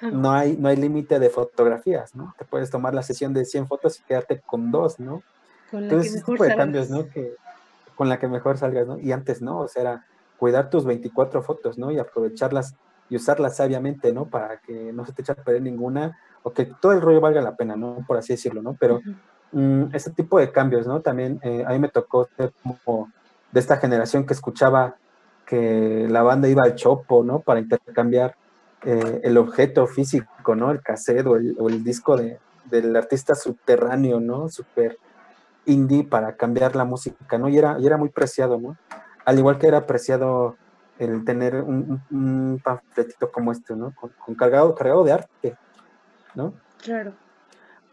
No 0.01 0.31
hay, 0.31 0.57
no 0.57 0.67
hay 0.67 0.77
límite 0.77 1.19
de 1.19 1.29
fotografías, 1.29 2.15
¿no? 2.15 2.33
Te 2.37 2.43
puedes 2.43 2.71
tomar 2.71 2.95
la 2.95 3.03
sesión 3.03 3.33
de 3.33 3.45
100 3.45 3.67
fotos 3.67 3.99
y 3.99 4.03
quedarte 4.03 4.41
con 4.41 4.71
dos, 4.71 4.99
¿no? 4.99 5.21
Con 5.69 5.81
la 5.81 5.87
Entonces, 5.87 6.23
que 6.23 6.31
mejor 6.31 6.47
de 6.47 6.55
cambios, 6.55 6.89
¿no? 6.89 7.07
Que, 7.07 7.35
con 7.95 8.09
la 8.09 8.17
que 8.17 8.27
mejor 8.27 8.57
salgas, 8.57 8.87
¿no? 8.87 8.99
Y 8.99 9.11
antes, 9.11 9.43
¿no? 9.43 9.59
O 9.59 9.67
sea, 9.67 9.81
era 9.83 10.05
cuidar 10.37 10.71
tus 10.71 10.85
24 10.85 11.43
fotos, 11.43 11.77
¿no? 11.77 11.91
Y 11.91 11.99
aprovecharlas 11.99 12.75
y 13.09 13.15
usarlas 13.15 13.57
sabiamente, 13.57 14.11
¿no? 14.11 14.25
Para 14.25 14.57
que 14.57 14.91
no 14.91 15.05
se 15.05 15.13
te 15.13 15.21
eche 15.21 15.33
a 15.33 15.35
perder 15.35 15.61
ninguna 15.61 16.17
o 16.43 16.51
que 16.51 16.65
todo 16.65 16.93
el 16.93 17.01
rollo 17.01 17.21
valga 17.21 17.41
la 17.41 17.55
pena, 17.55 17.75
¿no? 17.75 18.03
Por 18.07 18.17
así 18.17 18.33
decirlo, 18.33 18.63
¿no? 18.63 18.75
Pero 18.79 19.01
Mm, 19.51 19.93
este 19.93 20.11
tipo 20.11 20.39
de 20.39 20.51
cambios, 20.51 20.87
¿no? 20.87 21.01
También 21.01 21.39
eh, 21.43 21.63
a 21.67 21.71
mí 21.71 21.79
me 21.79 21.89
tocó 21.89 22.29
ser 22.37 22.53
como 22.63 23.11
de 23.51 23.59
esta 23.59 23.77
generación 23.77 24.25
que 24.25 24.33
escuchaba 24.33 24.95
que 25.45 26.07
la 26.09 26.23
banda 26.23 26.47
iba 26.47 26.63
al 26.63 26.75
chopo, 26.75 27.23
¿no? 27.23 27.39
Para 27.39 27.59
intercambiar 27.59 28.35
eh, 28.83 29.19
el 29.23 29.37
objeto 29.37 29.87
físico, 29.87 30.55
¿no? 30.55 30.71
El 30.71 30.81
cassette 30.81 31.27
o 31.27 31.35
el, 31.35 31.83
disco 31.83 32.15
de, 32.15 32.39
del 32.65 32.95
artista 32.95 33.35
subterráneo, 33.35 34.21
¿no? 34.21 34.47
Super 34.47 34.97
indie 35.65 36.05
para 36.05 36.35
cambiar 36.37 36.75
la 36.77 36.85
música, 36.85 37.37
¿no? 37.37 37.49
Y 37.49 37.57
era, 37.57 37.77
y 37.77 37.85
era 37.85 37.97
muy 37.97 38.09
preciado, 38.09 38.57
¿no? 38.57 38.77
Al 39.25 39.37
igual 39.37 39.59
que 39.59 39.67
era 39.67 39.85
preciado 39.85 40.55
el 40.97 41.25
tener 41.25 41.55
un, 41.55 42.01
un 42.09 42.61
panfletito 42.63 43.29
como 43.29 43.51
este, 43.51 43.75
¿no? 43.75 43.93
Con, 43.95 44.35
cargado, 44.35 44.73
cargado 44.75 45.03
de 45.03 45.11
arte, 45.11 45.57
¿no? 46.35 46.53
Claro 46.81 47.13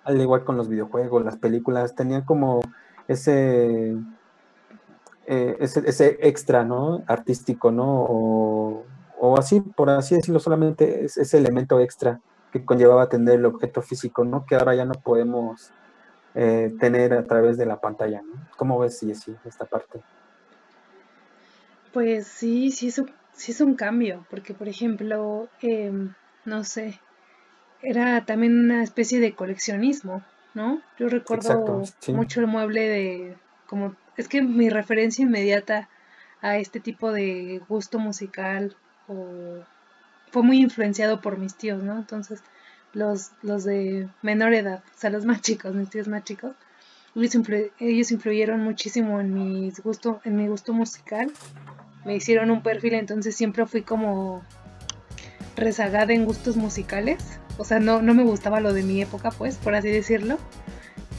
al 0.08 0.20
igual 0.20 0.42
con 0.42 0.56
los 0.56 0.68
videojuegos, 0.68 1.22
las 1.22 1.36
películas, 1.36 1.94
tenían 1.94 2.22
como 2.22 2.60
ese, 3.08 3.94
eh, 5.26 5.56
ese, 5.60 6.18
extra, 6.22 6.64
¿no? 6.64 7.04
Artístico, 7.06 7.70
¿no? 7.70 8.06
O, 9.20 9.36
así, 9.36 9.60
por 9.60 9.90
así 9.90 10.14
decirlo, 10.14 10.40
solamente 10.40 11.04
es 11.04 11.18
ese 11.18 11.36
elemento 11.36 11.78
extra 11.80 12.20
que 12.52 12.64
conllevaba 12.64 13.10
tener 13.10 13.34
el 13.34 13.44
objeto 13.44 13.82
físico, 13.82 14.24
¿no? 14.24 14.46
Que 14.46 14.54
ahora 14.54 14.74
ya 14.74 14.86
no 14.86 14.94
podemos 14.94 15.72
eh, 16.34 16.74
tener 16.80 17.12
a 17.12 17.24
través 17.24 17.58
de 17.58 17.66
la 17.66 17.78
pantalla, 17.78 18.22
¿no? 18.22 18.48
¿Cómo 18.56 18.78
ves, 18.78 18.98
sí, 18.98 19.12
esta 19.44 19.66
parte? 19.66 20.00
Pues 21.92 22.26
sí, 22.26 22.70
sí 22.70 22.88
es 22.88 22.98
un, 22.98 23.10
sí 23.34 23.62
un 23.62 23.74
cambio, 23.74 24.24
porque 24.30 24.54
por 24.54 24.68
ejemplo, 24.68 25.48
em, 25.60 26.14
no 26.46 26.64
sé, 26.64 26.98
era 27.82 28.24
también 28.24 28.58
una 28.58 28.82
especie 28.82 29.20
de 29.20 29.34
coleccionismo, 29.34 30.22
¿no? 30.54 30.82
Yo 30.98 31.08
recuerdo 31.08 31.82
mucho 32.08 32.40
el 32.40 32.46
mueble 32.46 32.88
de, 32.88 33.36
como, 33.66 33.94
es 34.16 34.28
que 34.28 34.42
mi 34.42 34.68
referencia 34.68 35.22
inmediata 35.22 35.88
a 36.40 36.58
este 36.58 36.80
tipo 36.80 37.12
de 37.12 37.60
gusto 37.68 37.98
musical 37.98 38.76
o 39.08 39.64
fue 40.30 40.42
muy 40.42 40.60
influenciado 40.60 41.20
por 41.20 41.38
mis 41.38 41.54
tíos, 41.54 41.82
¿no? 41.82 41.96
Entonces, 41.96 42.42
los, 42.92 43.32
los 43.42 43.64
de 43.64 44.08
menor 44.22 44.54
edad, 44.54 44.82
o 44.94 44.98
sea, 44.98 45.10
los 45.10 45.24
más 45.24 45.40
chicos, 45.40 45.74
mis 45.74 45.90
tíos 45.90 46.08
más 46.08 46.24
chicos, 46.24 46.54
ellos, 47.80 48.12
influyeron 48.12 48.62
muchísimo 48.62 49.20
en, 49.20 49.34
mis 49.34 49.80
gusto, 49.80 50.20
en 50.24 50.36
mi 50.36 50.46
gusto 50.46 50.72
musical. 50.72 51.32
Me 52.04 52.14
hicieron 52.14 52.50
un 52.50 52.62
perfil, 52.62 52.94
entonces 52.94 53.34
siempre 53.34 53.66
fui 53.66 53.82
como 53.82 54.44
rezagada 55.56 56.12
en 56.12 56.24
gustos 56.24 56.56
musicales. 56.56 57.40
O 57.58 57.64
sea, 57.64 57.80
no, 57.80 58.00
no 58.00 58.14
me 58.14 58.22
gustaba 58.22 58.60
lo 58.60 58.72
de 58.72 58.82
mi 58.82 59.02
época, 59.02 59.30
pues, 59.30 59.56
por 59.56 59.74
así 59.74 59.88
decirlo. 59.88 60.38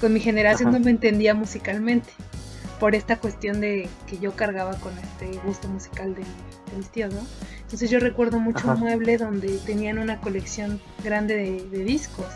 Con 0.02 0.14
mi 0.14 0.20
generación 0.20 0.72
no 0.72 0.80
me 0.80 0.92
entendía 0.92 1.34
musicalmente. 1.34 2.10
Por 2.80 2.96
esta 2.96 3.18
cuestión 3.18 3.60
de 3.60 3.90
que 4.08 4.18
yo 4.18 4.34
cargaba 4.36 4.74
con 4.76 4.94
este 4.98 5.38
gusto 5.46 5.68
musical 5.68 6.16
de, 6.16 6.24
mis 6.78 6.90
tíos, 6.90 7.14
¿no? 7.14 7.22
Entonces 7.62 7.90
yo 7.90 8.00
recuerdo 8.00 8.40
mucho 8.40 8.72
un 8.72 8.80
mueble 8.80 9.18
donde 9.18 9.58
tenían 9.66 10.00
una 10.00 10.22
colección 10.22 10.80
grande 11.04 11.68
de 11.70 11.84
discos 11.84 12.28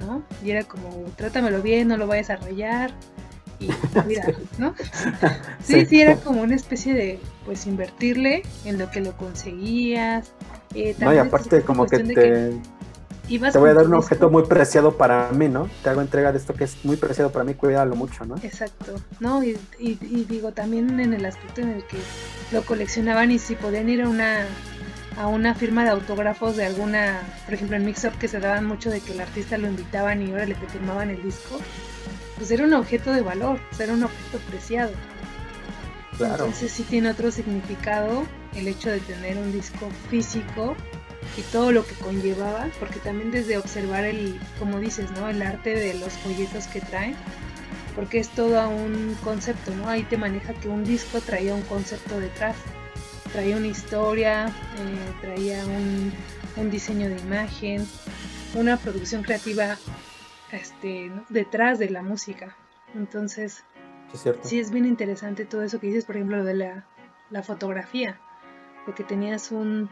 ¿no? 0.00 0.22
Y 0.44 0.50
era 0.50 0.64
como, 0.64 0.88
trátamelo 1.16 1.62
bien, 1.62 1.88
no 1.88 1.96
lo 1.96 2.06
vayas 2.06 2.30
a 2.30 2.36
rayar. 2.36 2.92
Y 3.58 3.68
mira, 4.06 4.24
¿no? 4.58 4.74
Sí, 5.62 5.86
sí, 5.86 6.00
era 6.00 6.16
como 6.16 6.42
una 6.42 6.56
especie 6.56 6.94
de, 6.94 7.20
pues, 7.44 7.66
invertirle 7.66 8.42
en 8.64 8.78
lo 8.78 8.90
que 8.90 9.00
lo 9.00 9.16
conseguías. 9.16 10.32
Eh, 10.74 10.96
no, 10.98 11.14
y 11.14 11.18
aparte 11.18 11.62
como 11.62 11.86
que 11.86 11.98
te... 11.98 12.52
te 13.38 13.58
voy 13.58 13.70
a 13.70 13.74
dar 13.74 13.86
un 13.86 13.94
objeto 13.94 14.28
muy 14.28 14.44
preciado 14.44 14.96
para 14.96 15.30
mí, 15.30 15.48
¿no? 15.48 15.68
Te 15.82 15.90
hago 15.90 16.00
entrega 16.00 16.32
de 16.32 16.38
esto 16.38 16.54
que 16.54 16.64
es 16.64 16.84
muy 16.84 16.96
preciado 16.96 17.30
para 17.30 17.44
mí, 17.44 17.54
cuídalo 17.54 17.94
mucho, 17.94 18.24
¿no? 18.24 18.36
Exacto, 18.42 18.94
¿no? 19.20 19.42
Y, 19.44 19.58
y, 19.78 20.24
digo, 20.28 20.52
también 20.52 20.98
en 20.98 21.12
el 21.12 21.24
aspecto 21.24 21.60
en 21.60 21.70
el 21.70 21.84
que 21.84 21.98
lo 22.50 22.62
coleccionaban 22.62 23.30
y 23.30 23.38
si 23.38 23.54
podían 23.54 23.88
ir 23.88 24.02
a 24.02 24.08
una 24.08 24.46
a 25.18 25.26
una 25.26 25.54
firma 25.54 25.84
de 25.84 25.90
autógrafos 25.90 26.56
de 26.56 26.64
alguna, 26.64 27.20
por 27.44 27.54
ejemplo 27.54 27.76
en 27.76 27.84
Mix 27.84 28.04
Up 28.04 28.16
que 28.18 28.28
se 28.28 28.40
daban 28.40 28.64
mucho 28.64 28.90
de 28.90 29.00
que 29.00 29.12
el 29.12 29.20
artista 29.20 29.58
lo 29.58 29.66
invitaban 29.66 30.22
y 30.22 30.30
ahora 30.30 30.46
le 30.46 30.54
firmaban 30.54 31.10
el 31.10 31.22
disco, 31.22 31.58
pues 32.38 32.50
era 32.50 32.64
un 32.64 32.72
objeto 32.72 33.12
de 33.12 33.20
valor, 33.20 33.58
era 33.78 33.92
un 33.92 34.04
objeto 34.04 34.38
preciado. 34.48 34.92
Claro. 36.16 36.44
Entonces 36.44 36.72
sí 36.72 36.84
tiene 36.84 37.10
otro 37.10 37.30
significado 37.30 38.24
el 38.54 38.68
hecho 38.68 38.90
de 38.90 39.00
tener 39.00 39.36
un 39.36 39.52
disco 39.52 39.88
físico 40.08 40.74
y 41.36 41.42
todo 41.42 41.72
lo 41.72 41.86
que 41.86 41.94
conllevaba, 41.94 42.68
porque 42.78 42.98
también 42.98 43.30
desde 43.30 43.58
observar 43.58 44.04
el, 44.04 44.40
como 44.58 44.80
dices, 44.80 45.10
¿no? 45.12 45.28
El 45.28 45.42
arte 45.42 45.74
de 45.74 45.94
los 45.94 46.12
folletos 46.14 46.66
que 46.66 46.80
traen, 46.80 47.14
porque 47.94 48.18
es 48.18 48.28
todo 48.30 48.68
un 48.68 49.16
concepto, 49.22 49.74
¿no? 49.74 49.88
Ahí 49.88 50.02
te 50.04 50.16
maneja 50.16 50.54
que 50.54 50.68
un 50.68 50.84
disco 50.84 51.20
traía 51.20 51.54
un 51.54 51.62
concepto 51.62 52.18
detrás 52.18 52.56
traía 53.32 53.56
una 53.56 53.68
historia, 53.68 54.48
eh, 54.48 55.14
traía 55.20 55.64
un, 55.66 56.12
diseño 56.70 57.08
de 57.08 57.16
imagen, 57.18 57.86
una 58.54 58.76
producción 58.76 59.22
creativa 59.22 59.78
este, 60.52 61.10
detrás 61.30 61.78
de 61.78 61.88
la 61.88 62.02
música. 62.02 62.54
Entonces, 62.94 63.64
sí 64.42 64.60
es 64.60 64.70
bien 64.70 64.84
interesante 64.84 65.46
todo 65.46 65.62
eso 65.62 65.80
que 65.80 65.86
dices, 65.86 66.04
por 66.04 66.16
ejemplo, 66.16 66.38
lo 66.38 66.44
de 66.44 66.54
la, 66.54 67.42
fotografía, 67.42 68.20
porque 68.84 69.04
tenías 69.04 69.52
un, 69.52 69.88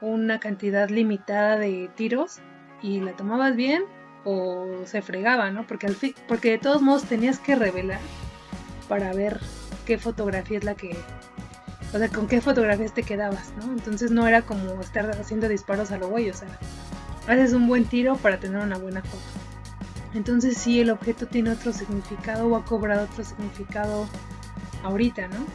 una 0.00 0.40
cantidad 0.40 0.88
limitada 0.88 1.56
de 1.56 1.90
tiros 1.94 2.38
y 2.82 3.00
la 3.00 3.12
tomabas 3.12 3.56
bien 3.56 3.82
o 4.24 4.66
se 4.84 5.02
fregaba, 5.02 5.50
¿no? 5.50 5.66
Porque, 5.66 5.86
al 5.86 5.96
porque 6.28 6.50
de 6.50 6.58
todos 6.58 6.82
modos 6.82 7.04
tenías 7.04 7.38
que 7.38 7.54
revelar 7.54 8.00
para 8.88 9.12
ver 9.12 9.40
qué 9.86 9.98
fotografía 9.98 10.58
es 10.58 10.64
la 10.64 10.74
que 10.74 10.96
o 11.92 11.98
sea, 11.98 12.08
con 12.08 12.28
qué 12.28 12.40
fotografías 12.40 12.94
te 12.94 13.02
quedabas, 13.02 13.52
¿no? 13.58 13.72
Entonces 13.72 14.10
no 14.10 14.26
era 14.26 14.42
como 14.42 14.80
estar 14.80 15.10
haciendo 15.10 15.48
disparos 15.48 15.90
a 15.90 15.98
lo 15.98 16.08
güey, 16.08 16.30
o 16.30 16.34
sea, 16.34 16.48
haces 17.26 17.52
un 17.52 17.66
buen 17.66 17.84
tiro 17.84 18.16
para 18.16 18.38
tener 18.38 18.60
una 18.60 18.78
buena 18.78 19.02
foto. 19.02 19.22
Entonces 20.14 20.56
sí, 20.56 20.80
el 20.80 20.90
objeto 20.90 21.26
tiene 21.26 21.50
otro 21.50 21.72
significado 21.72 22.46
o 22.46 22.56
ha 22.56 22.64
cobrado 22.64 23.04
otro 23.04 23.24
significado 23.24 24.06
ahorita, 24.84 25.28
¿no? 25.28 25.46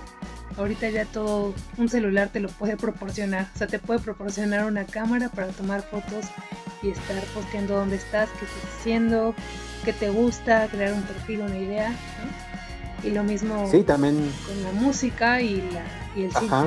Ahorita 0.57 0.89
ya 0.89 1.05
todo, 1.05 1.53
un 1.77 1.89
celular 1.89 2.29
te 2.29 2.39
lo 2.39 2.47
puede 2.47 2.77
proporcionar, 2.77 3.49
o 3.53 3.57
sea, 3.57 3.67
te 3.67 3.79
puede 3.79 3.99
proporcionar 3.99 4.65
una 4.65 4.85
cámara 4.85 5.29
para 5.29 5.47
tomar 5.47 5.81
fotos 5.81 6.25
y 6.81 6.89
estar 6.89 7.21
posteando 7.33 7.75
dónde 7.75 7.97
estás, 7.97 8.29
qué 8.39 8.45
estás 8.45 8.79
haciendo, 8.79 9.35
qué 9.83 9.91
te 9.91 10.09
gusta, 10.09 10.67
crear 10.67 10.93
un 10.93 11.01
perfil, 11.03 11.41
una 11.41 11.57
idea, 11.57 11.89
¿no? 11.89 13.07
Y 13.07 13.11
lo 13.11 13.23
mismo 13.23 13.69
sí, 13.69 13.83
también... 13.83 14.31
con 14.47 14.63
la 14.63 14.71
música 14.71 15.41
y 15.41 15.61
la 15.71 15.83
Ajá. 16.33 16.65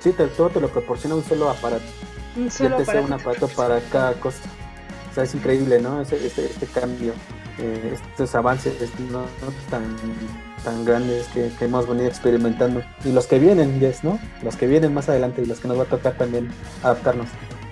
Sí, 0.00 0.14
todo 0.36 0.50
te 0.50 0.60
lo 0.60 0.68
proporciona 0.68 1.16
un 1.16 1.24
solo 1.24 1.50
aparato. 1.50 1.84
Un 2.36 2.50
solo 2.50 2.76
aparato. 2.76 3.06
un 3.06 3.12
aparato 3.12 3.48
para 3.48 3.80
cada 3.80 4.12
cosa. 4.20 4.38
O 5.10 5.14
sea, 5.14 5.24
es 5.24 5.34
increíble, 5.34 5.80
¿no? 5.80 6.00
Este, 6.02 6.26
este, 6.26 6.66
cambio, 6.66 7.14
eh, 7.58 7.94
estos 7.94 8.34
avances 8.34 8.74
¿no? 9.10 9.24
tan, 9.70 9.96
tan 10.66 10.84
grandes 10.84 11.28
que, 11.28 11.52
hemos 11.60 11.88
venido 11.88 12.08
experimentando. 12.08 12.82
Y 13.04 13.12
los 13.12 13.28
que 13.28 13.38
vienen, 13.38 13.78
yes, 13.78 14.02
¿no? 14.02 14.18
Los 14.42 14.56
que 14.56 14.66
vienen 14.66 14.92
más 14.92 15.08
adelante 15.08 15.42
y 15.42 15.46
los 15.46 15.60
que 15.60 15.68
nos 15.68 15.78
va 15.78 15.84
a 15.84 15.86
tocar 15.86 16.14
también 16.14 16.50
adaptarnos. 16.82 17.28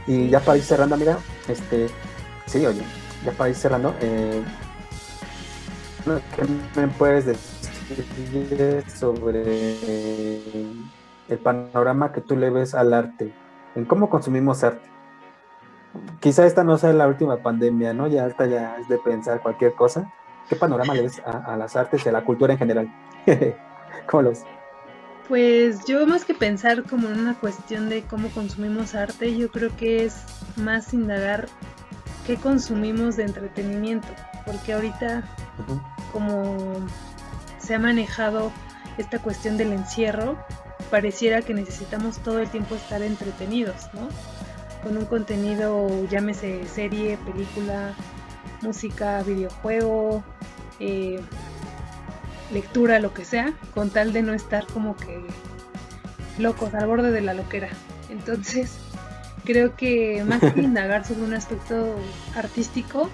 Y 0.07 0.29
ya 0.29 0.39
para 0.39 0.59
ir 0.59 0.63
cerrando, 0.63 0.97
mira, 0.97 1.19
este, 1.49 1.89
sí, 2.47 2.65
oye, 2.65 2.83
ya 3.25 3.33
para 3.33 3.51
ir 3.51 3.57
cerrando, 3.57 3.93
eh, 4.01 4.45
¿qué 6.37 6.81
me 6.81 6.89
puedes 6.89 7.27
decir? 7.27 7.53
sobre 8.97 9.75
el 11.29 11.39
panorama 11.43 12.13
que 12.13 12.23
tú 12.23 12.35
le 12.37 12.49
ves 12.49 12.75
al 12.75 12.95
arte, 12.95 13.35
en 13.75 13.85
cómo 13.85 14.09
consumimos 14.09 14.65
arte. 14.65 14.89
Quizá 16.21 16.47
esta 16.47 16.65
no 16.65 16.79
sea 16.79 16.93
la 16.93 17.09
última 17.09 17.39
pandemia, 17.39 17.93
¿no? 17.93 18.07
Ya 18.07 18.27
esta 18.27 18.47
ya 18.47 18.79
es 18.79 18.89
de 18.89 18.99
pensar 18.99 19.43
cualquier 19.43 19.75
cosa. 19.75 20.11
¿Qué 20.49 20.57
panorama 20.57 20.95
le 20.95 21.03
ves 21.03 21.23
a, 21.25 21.57
las 21.57 21.77
artes 21.77 22.05
y 22.05 22.09
a 22.09 22.13
la 22.13 22.25
cultura 22.25 22.53
en 22.53 22.59
general? 22.59 22.95
¿Cómo 24.07 24.23
los? 24.23 24.41
Pues 25.29 25.85
yo 25.87 26.07
más 26.07 26.25
que 26.25 26.35
pensar 26.35 26.83
como 26.83 27.09
en 27.09 27.19
una 27.19 27.35
cuestión 27.35 27.89
de 27.89 28.03
cómo 28.03 28.29
consumimos 28.29 28.95
arte, 28.95 29.37
yo 29.37 29.51
creo 29.51 29.75
que 29.77 30.05
es 30.05 30.23
más 30.57 30.93
indagar 30.93 31.49
qué 32.27 32.37
consumimos 32.37 33.17
de 33.17 33.25
entretenimiento, 33.25 34.09
porque 34.45 34.75
ahorita 34.75 35.25
como 36.13 36.87
se 37.59 37.75
ha 37.75 37.79
manejado 37.79 38.53
esta 38.99 39.19
cuestión 39.19 39.57
del 39.57 39.73
encierro, 39.73 40.37
pareciera 40.91 41.41
que 41.43 41.55
necesitamos 41.55 42.19
todo 42.19 42.41
el 42.41 42.49
tiempo 42.49 42.75
estar 42.75 43.03
entretenidos, 43.03 43.89
¿no? 43.95 44.09
Con 44.83 44.99
un 44.99 45.07
contenido, 45.07 45.89
llámese 46.11 46.67
serie, 46.69 47.17
película, 47.25 47.95
música, 48.65 49.23
videojuego, 49.23 50.25
eh, 50.81 51.21
lectura, 52.53 52.99
lo 52.99 53.15
que 53.15 53.25
sea, 53.25 53.53
con 53.75 53.91
tal 53.91 54.13
de 54.13 54.23
no 54.23 54.33
estar 54.33 54.67
como 54.67 54.97
que 54.97 55.21
locos, 56.39 56.75
al 56.75 56.87
borde 56.87 57.11
de 57.11 57.21
la 57.21 57.35
loquera. 57.35 57.69
Entonces, 58.09 58.79
creo 59.45 59.77
que 59.77 60.25
más 60.25 60.41
que 60.41 60.61
indagar 60.63 61.05
sobre 61.05 61.23
un 61.23 61.35
aspecto 61.35 61.95
artístico 62.35 63.11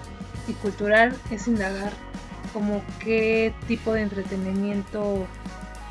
y 0.47 0.53
cultural, 0.53 1.15
es 1.29 1.47
indagar 1.47 1.91
como 2.53 2.81
qué 2.99 3.53
tipo 3.67 3.93
de 3.93 4.01
entretenimiento 4.01 5.25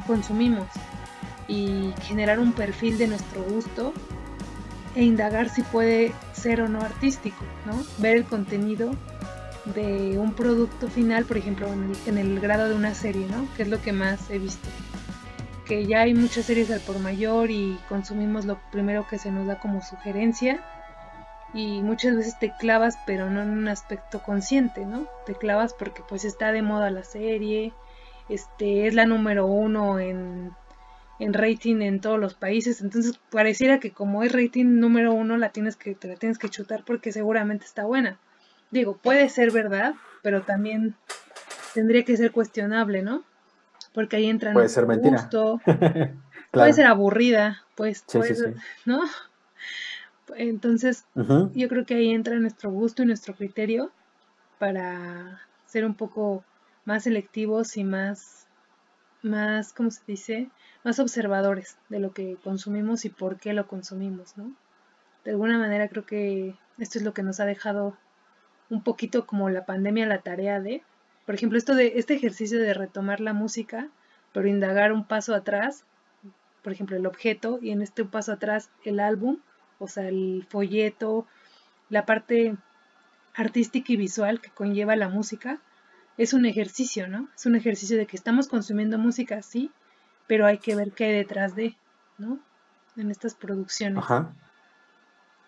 consumimos 0.07 0.67
y 1.49 1.93
generar 2.03 2.39
un 2.39 2.53
perfil 2.53 2.99
de 2.99 3.09
nuestro 3.09 3.43
gusto 3.43 3.93
e 4.95 5.05
indagar 5.05 5.49
si 5.49 5.63
puede 5.63 6.13
ser 6.33 6.61
o 6.63 6.69
no 6.69 6.81
artístico, 6.81 7.45
¿no? 7.65 7.73
Ver 7.99 8.17
el 8.17 8.25
contenido 8.25 8.93
de 9.71 10.19
un 10.19 10.35
producto 10.35 10.89
final, 10.89 11.25
por 11.25 11.37
ejemplo, 11.37 11.69
en 12.07 12.19
el, 12.19 12.41
grado 12.41 12.69
de 12.69 12.75
una 12.75 12.95
serie, 12.95 13.27
¿no? 13.27 13.49
Que 13.57 13.63
es 13.63 13.69
lo 13.69 13.81
que 13.81 13.93
más 13.93 14.31
he 14.31 14.39
visto. 14.39 14.69
Que 15.67 15.87
ya 15.87 16.01
hay 16.01 16.15
muchas 16.15 16.47
series 16.47 16.71
al 16.71 16.81
por 16.81 16.99
mayor 16.99 17.51
y 17.51 17.79
consumimos 17.89 18.45
lo 18.45 18.59
primero 18.71 19.07
que 19.09 19.19
se 19.19 19.31
nos 19.31 19.47
da 19.47 19.59
como 19.59 19.83
sugerencia 19.83 20.61
y 21.53 21.83
muchas 21.83 22.17
veces 22.17 22.39
te 22.39 22.53
clavas 22.59 22.97
pero 23.07 23.31
no 23.31 23.43
en 23.43 23.51
un 23.51 23.69
aspecto 23.69 24.23
consciente, 24.23 24.85
¿no? 24.85 25.07
Te 25.27 25.35
clavas 25.35 25.75
porque 25.75 26.03
pues 26.09 26.25
está 26.25 26.53
de 26.53 26.63
moda 26.63 26.91
la 26.91 27.03
serie, 27.03 27.73
este 28.29 28.87
es 28.87 28.95
la 28.95 29.07
número 29.07 29.47
uno 29.47 29.99
en, 29.99 30.53
en 31.19 31.35
rating 31.35 31.83
en 31.83 32.01
todos 32.01 32.19
los 32.19 32.35
países, 32.35 32.81
entonces 32.81 33.19
pareciera 33.31 33.81
que 33.81 33.93
como 33.93 34.23
es 34.23 34.33
rating 34.33 34.81
número 34.81 35.13
uno 35.13 35.37
la 35.37 35.51
tienes 35.51 35.77
que, 35.77 35.95
te 35.95 36.09
la 36.09 36.17
tienes 36.17 36.39
que 36.39 36.49
chutar 36.49 36.85
porque 36.85 37.13
seguramente 37.13 37.65
está 37.65 37.85
buena. 37.85 38.19
Digo, 38.71 38.97
puede 38.97 39.29
ser 39.29 39.51
verdad, 39.51 39.95
pero 40.23 40.43
también 40.43 40.95
tendría 41.75 42.05
que 42.05 42.17
ser 42.17 42.33
cuestionable, 42.33 43.03
¿no? 43.03 43.25
Porque 43.93 44.17
ahí 44.17 44.27
entra 44.27 44.53
puede 44.53 44.69
ser 44.69 44.87
mentira. 44.87 45.29
puede 46.53 46.73
ser 46.73 46.87
aburrida, 46.87 47.65
pues, 47.75 48.05
¿no? 48.85 49.01
Entonces, 50.37 51.05
yo 51.55 51.69
creo 51.69 51.85
que 51.85 51.95
ahí 51.95 52.11
entra 52.11 52.37
nuestro 52.37 52.71
gusto 52.71 53.03
y 53.03 53.07
nuestro 53.07 53.35
criterio 53.35 53.91
para 54.59 55.41
ser 55.67 55.85
un 55.85 55.95
poco 55.95 56.45
más 56.85 57.05
selectivos 57.05 57.77
y 57.77 57.85
más, 57.85 58.47
más, 59.23 59.73
¿cómo 59.73 59.91
se 59.91 60.03
dice? 60.07 60.51
Más 60.85 60.99
observadores 60.99 61.77
de 61.89 61.99
lo 61.99 62.13
que 62.13 62.37
consumimos 62.43 63.05
y 63.05 63.09
por 63.09 63.39
qué 63.39 63.53
lo 63.53 63.67
consumimos, 63.67 64.37
¿no? 64.37 64.53
De 65.25 65.33
alguna 65.33 65.59
manera 65.59 65.89
creo 65.89 66.07
que 66.07 66.55
esto 66.79 66.99
es 66.99 67.05
lo 67.05 67.13
que 67.13 67.23
nos 67.23 67.41
ha 67.41 67.45
dejado 67.45 67.97
un 68.71 68.83
poquito 68.83 69.27
como 69.27 69.51
la 69.51 69.67
pandemia 69.67 70.07
la 70.07 70.23
tarea 70.23 70.61
de, 70.61 70.83
por 71.27 71.35
ejemplo, 71.35 71.59
esto 71.59 71.75
de 71.75 71.93
este 71.97 72.15
ejercicio 72.15 72.59
de 72.59 72.73
retomar 72.73 73.21
la 73.21 73.33
música, 73.33 73.89
pero 74.33 74.49
indagar 74.49 74.93
un 74.93 75.05
paso 75.05 75.35
atrás, 75.35 75.85
por 76.63 76.73
ejemplo, 76.73 76.97
el 76.97 77.07
objeto 77.07 77.59
y 77.61 77.71
en 77.71 77.83
este 77.83 78.05
paso 78.05 78.33
atrás 78.33 78.71
el 78.85 79.01
álbum, 79.01 79.39
o 79.79 79.89
sea, 79.89 80.09
el 80.09 80.47
folleto, 80.49 81.27
la 81.89 82.07
parte 82.07 82.57
artística 83.35 83.93
y 83.93 83.97
visual 83.97 84.41
que 84.41 84.51
conlleva 84.51 84.97
la 84.97 85.09
música, 85.09 85.61
es 86.17 86.33
un 86.33 86.47
ejercicio, 86.47 87.09
¿no? 87.09 87.29
Es 87.35 87.47
un 87.47 87.57
ejercicio 87.57 87.97
de 87.97 88.07
que 88.07 88.17
estamos 88.17 88.47
consumiendo 88.47 88.99
música, 88.99 89.43
sí, 89.43 89.71
pero 90.27 90.47
hay 90.47 90.59
que 90.59 90.77
ver 90.77 90.93
qué 90.93 91.07
hay 91.07 91.13
detrás 91.13 91.57
de, 91.57 91.77
¿no? 92.19 92.39
En 92.97 93.11
estas 93.11 93.35
producciones. 93.35 93.99
Ajá. 93.99 94.35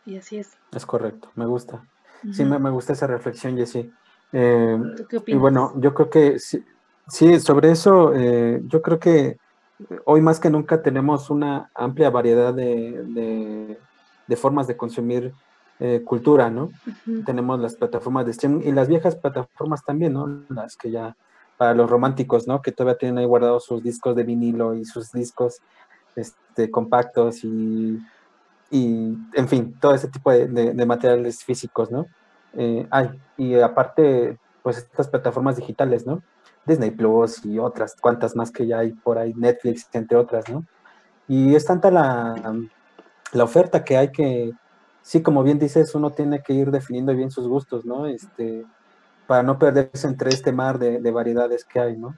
Y 0.07 0.17
así 0.17 0.39
es. 0.39 0.57
Es 0.73 0.87
correcto, 0.87 1.31
me 1.35 1.47
gusta. 1.47 1.85
Sí, 2.31 2.45
me, 2.45 2.71
gusta 2.71 2.93
esa 2.93 3.07
reflexión, 3.07 3.57
Jessy. 3.57 3.91
Eh? 4.33 4.79
Y 5.27 5.35
bueno, 5.35 5.73
yo 5.77 5.93
creo 5.93 6.09
que 6.09 6.39
sí, 6.39 6.65
sí 7.09 7.41
sobre 7.41 7.73
eso, 7.73 8.13
eh, 8.15 8.61
yo 8.67 8.81
creo 8.81 8.99
que 8.99 9.39
hoy 10.05 10.21
más 10.21 10.39
que 10.41 10.51
nunca 10.51 10.83
tenemos 10.83 11.31
una 11.31 11.71
amplia 11.75 12.11
variedad 12.11 12.55
de, 12.55 13.77
de, 14.27 14.37
formas 14.37 14.67
de 14.67 14.77
consumir 14.77 15.35
eh, 15.79 16.03
cultura, 16.05 16.49
¿no? 16.49 16.71
Tenemos 17.27 17.61
las 17.61 17.75
plataformas 17.75 18.25
de 18.25 18.31
streaming 18.31 18.63
y 18.67 18.73
las 18.73 18.89
viejas 18.89 19.17
plataformas 19.17 19.85
también, 19.85 20.15
¿no? 20.15 20.45
Las 20.49 20.77
que 20.77 20.91
ya, 20.91 21.17
para 21.59 21.75
los 21.75 21.91
románticos, 21.91 22.47
¿no? 22.47 22.63
Que 22.63 22.73
todavía 22.73 22.99
tienen 22.99 23.19
ahí 23.19 23.27
guardados 23.27 23.65
sus 23.65 23.83
discos 23.83 24.17
de 24.17 24.23
vinilo 24.23 24.75
y 24.75 24.85
sus 24.85 25.13
discos 25.13 25.61
este, 26.17 26.71
compactos 26.71 27.45
y 27.45 27.99
y, 28.73 29.19
en 29.35 29.49
fin, 29.49 29.77
todo 29.79 29.95
ese 29.95 30.09
tipo 30.09 30.31
de, 30.31 30.87
materiales 30.87 31.45
físicos, 31.45 31.91
¿no? 31.91 32.07
Eh, 32.55 32.87
hay, 32.91 33.11
y 33.37 33.55
aparte, 33.61 34.39
pues 34.63 34.79
estas 34.79 35.09
plataformas 35.09 35.57
digitales, 35.57 36.07
¿no? 36.07 36.23
Disney 36.65 36.91
Plus 36.91 37.45
y 37.45 37.59
otras 37.59 37.95
cuantas 38.01 38.35
más 38.35 38.51
que 38.51 38.67
ya 38.67 38.79
hay 38.79 38.93
por 38.93 39.19
ahí, 39.19 39.35
Netflix, 39.35 39.87
entre 39.93 40.17
otras, 40.17 40.49
¿no? 40.49 40.65
Y 41.29 41.55
es 41.55 41.67
tanta 41.67 41.91
la, 41.91 42.35
la 43.33 43.45
oferta 43.45 43.85
que 43.85 43.99
hay 43.99 44.11
que, 44.11 44.53
sí, 45.03 45.23
como 45.23 45.43
bien 45.43 45.59
dices, 45.59 45.95
uno 45.95 46.11
tiene 46.11 46.43
que 46.43 46.55
ir 46.55 46.71
definiendo 46.71 47.15
bien 47.15 47.31
sus 47.31 47.47
gustos, 47.47 47.85
¿no? 47.85 48.07
Este, 48.07 48.65
para 49.27 49.43
no 49.43 49.59
perderse 49.59 50.07
entre 50.07 50.31
este 50.31 50.51
mar 50.51 50.79
de, 50.79 50.99
de 50.99 51.11
variedades 51.11 51.67
que 51.67 51.79
hay, 51.79 51.99
¿no? 51.99 52.17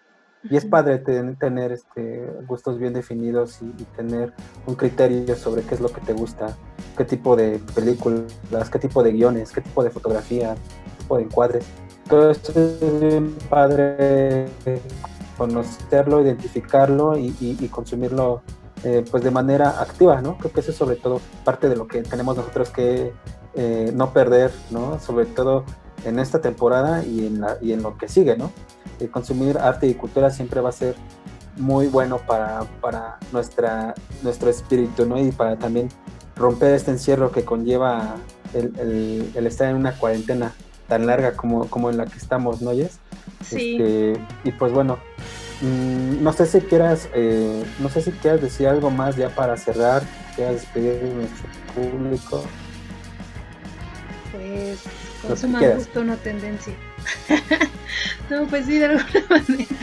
Y 0.51 0.57
es 0.57 0.67
padre 0.67 0.99
tener 0.99 1.73
este, 1.73 2.31
gustos 2.47 2.79
bien 2.79 2.93
definidos 2.93 3.61
y, 3.63 3.85
tener 3.97 4.35
un 4.67 4.75
criterio 4.75 5.35
sobre 5.37 5.63
qué 5.63 5.75
es 5.75 5.81
lo 5.81 5.89
que 5.89 6.01
te 6.03 6.13
gusta, 6.13 6.55
qué 6.97 7.05
tipo 7.05 7.35
de 7.35 7.61
películas, 7.75 8.69
qué 8.71 8.79
tipo 8.79 9.03
de 9.03 9.13
guiones, 9.13 9.53
qué 9.53 9.63
tipo 9.63 9.83
de 9.83 9.91
fotografía, 9.91 10.55
qué 10.55 10.99
tipo 10.99 11.17
de 11.17 11.23
encuadres. 11.23 11.65
Todo 12.09 12.31
esto 12.31 12.53
es 12.61 13.01
bien 13.01 13.35
padre 13.49 14.47
conocerlo, 15.39 16.23
identificarlo 16.23 17.17
y, 17.17 17.69
consumirlo 17.71 18.43
eh, 18.85 19.03
pues 19.11 19.25
de 19.25 19.31
manera 19.31 19.81
activa, 19.81 20.21
¿no? 20.21 20.37
Creo 20.37 20.53
que 20.53 20.61
eso 20.61 20.73
es 20.73 20.77
sobre 20.77 20.97
todo 20.97 21.21
parte 21.43 21.71
de 21.71 21.77
lo 21.77 21.89
que 21.89 22.03
tenemos 22.03 22.37
nosotros 22.37 22.69
que 22.69 23.13
eh, 23.55 23.93
no 23.95 24.13
perder, 24.13 24.53
¿no? 24.71 25.01
Sobre 25.01 25.25
todo 25.25 25.65
en 26.05 26.19
esta 26.19 26.41
temporada 26.41 27.03
y 27.03 27.27
en, 27.27 27.41
la, 27.41 27.57
y 27.63 27.73
en 27.73 27.83
lo 27.83 27.97
que 27.97 28.09
sigue, 28.09 28.37
¿no? 28.37 28.53
Consumir 29.11 29.59
arte 29.59 29.87
y 29.87 29.95
cultura 29.95 30.31
siempre 30.31 30.61
va 30.61 30.71
a 30.71 30.73
ser 30.73 30.95
muy 31.57 31.87
bueno 31.87 32.19
para, 32.19 32.65
para 32.81 33.19
nuestra, 33.33 33.95
nuestro 34.23 34.51
espíritu, 34.51 35.07
¿no? 35.07 35.19
Y 35.19 35.31
para 35.31 35.57
también 35.57 35.89
romper 36.37 36.75
este 36.75 36.91
encierro 36.91 37.31
que 37.31 37.45
conlleva 37.45 38.17
el, 38.55 39.31
el, 39.35 39.47
estar 39.47 39.69
en 39.69 39.77
una 39.77 39.93
cuarentena 39.93 40.53
tan 40.89 41.07
larga 41.07 41.37
como, 41.37 41.69
como 41.69 41.91
en 41.91 41.97
la 41.97 42.07
que 42.07 42.19
estamos, 42.19 42.61
¿no? 42.61 42.73
Sí. 42.73 43.77
Este, 43.77 44.21
y 44.45 44.53
pues 44.53 44.73
bueno, 44.73 44.99
mm, 45.63 46.23
no 46.23 46.33
sé 46.33 46.47
si 46.47 46.61
quieras, 46.61 47.09
eh, 47.15 47.65
no 47.79 47.89
sé 47.89 48.03
si 48.03 48.11
quieras 48.13 48.41
decir 48.41 48.67
algo 48.69 48.91
más 48.91 49.17
ya 49.17 49.31
para 49.35 49.57
cerrar, 49.57 50.03
quieras 50.35 50.55
despedir 50.55 51.01
de 51.01 51.15
nuestro 51.15 51.49
público. 51.75 52.45
Pues, 54.33 54.81
consuma 55.27 55.61
gusto, 55.61 56.05
no 56.05 56.17
tendencia. 56.17 56.75
no, 58.31 58.47
pues 58.47 58.67
sí, 58.67 58.79
de 58.79 58.87
alguna 58.87 59.27
manera. 59.31 59.77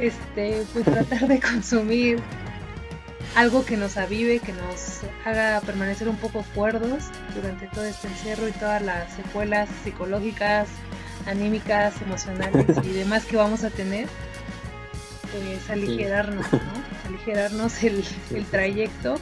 Este, 0.00 0.64
pues 0.72 0.84
tratar 0.84 1.26
de 1.26 1.40
consumir 1.40 2.20
algo 3.36 3.64
que 3.64 3.76
nos 3.76 3.98
avive, 3.98 4.40
que 4.40 4.52
nos 4.52 5.00
haga 5.24 5.60
permanecer 5.60 6.08
un 6.08 6.16
poco 6.16 6.44
cuerdos 6.54 7.04
durante 7.34 7.66
todo 7.66 7.84
este 7.84 8.08
encierro 8.08 8.48
y 8.48 8.52
todas 8.52 8.82
las 8.82 9.12
secuelas 9.12 9.68
psicológicas, 9.84 10.68
anímicas, 11.26 12.00
emocionales 12.00 12.66
y 12.82 12.88
demás 12.92 13.26
que 13.26 13.36
vamos 13.36 13.62
a 13.62 13.70
tener, 13.70 14.08
pues 15.32 15.70
aligerarnos, 15.70 16.50
¿no? 16.50 16.58
Aligerarnos 17.08 17.82
el, 17.82 18.04
trayecto 18.50 19.16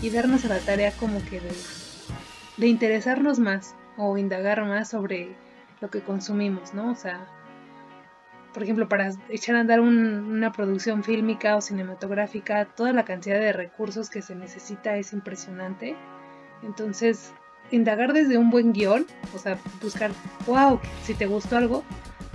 y 0.00 0.08
darnos 0.08 0.46
a 0.46 0.48
la 0.48 0.58
tarea 0.58 0.92
como 0.92 1.22
que 1.26 1.40
de, 1.40 1.52
de 2.56 2.66
interesarnos 2.66 3.38
más 3.38 3.74
o 3.98 4.16
indagar 4.16 4.64
más 4.64 4.88
sobre 4.88 5.36
lo 5.80 5.90
que 5.90 6.00
consumimos, 6.00 6.74
¿no? 6.74 6.90
O 6.90 6.94
sea, 6.94 7.26
por 8.52 8.62
ejemplo, 8.62 8.88
para 8.88 9.12
echar 9.28 9.56
a 9.56 9.60
andar 9.60 9.80
una 9.80 10.52
producción 10.52 11.04
fílmica 11.04 11.56
o 11.56 11.60
cinematográfica, 11.60 12.64
toda 12.64 12.92
la 12.92 13.04
cantidad 13.04 13.38
de 13.38 13.52
recursos 13.52 14.10
que 14.10 14.22
se 14.22 14.34
necesita 14.34 14.96
es 14.96 15.12
impresionante. 15.12 15.96
Entonces, 16.62 17.32
indagar 17.70 18.12
desde 18.12 18.38
un 18.38 18.50
buen 18.50 18.72
guion, 18.72 19.06
o 19.34 19.38
sea, 19.38 19.58
buscar, 19.80 20.10
wow, 20.46 20.80
si 21.04 21.14
te 21.14 21.26
gustó 21.26 21.56
algo, 21.56 21.84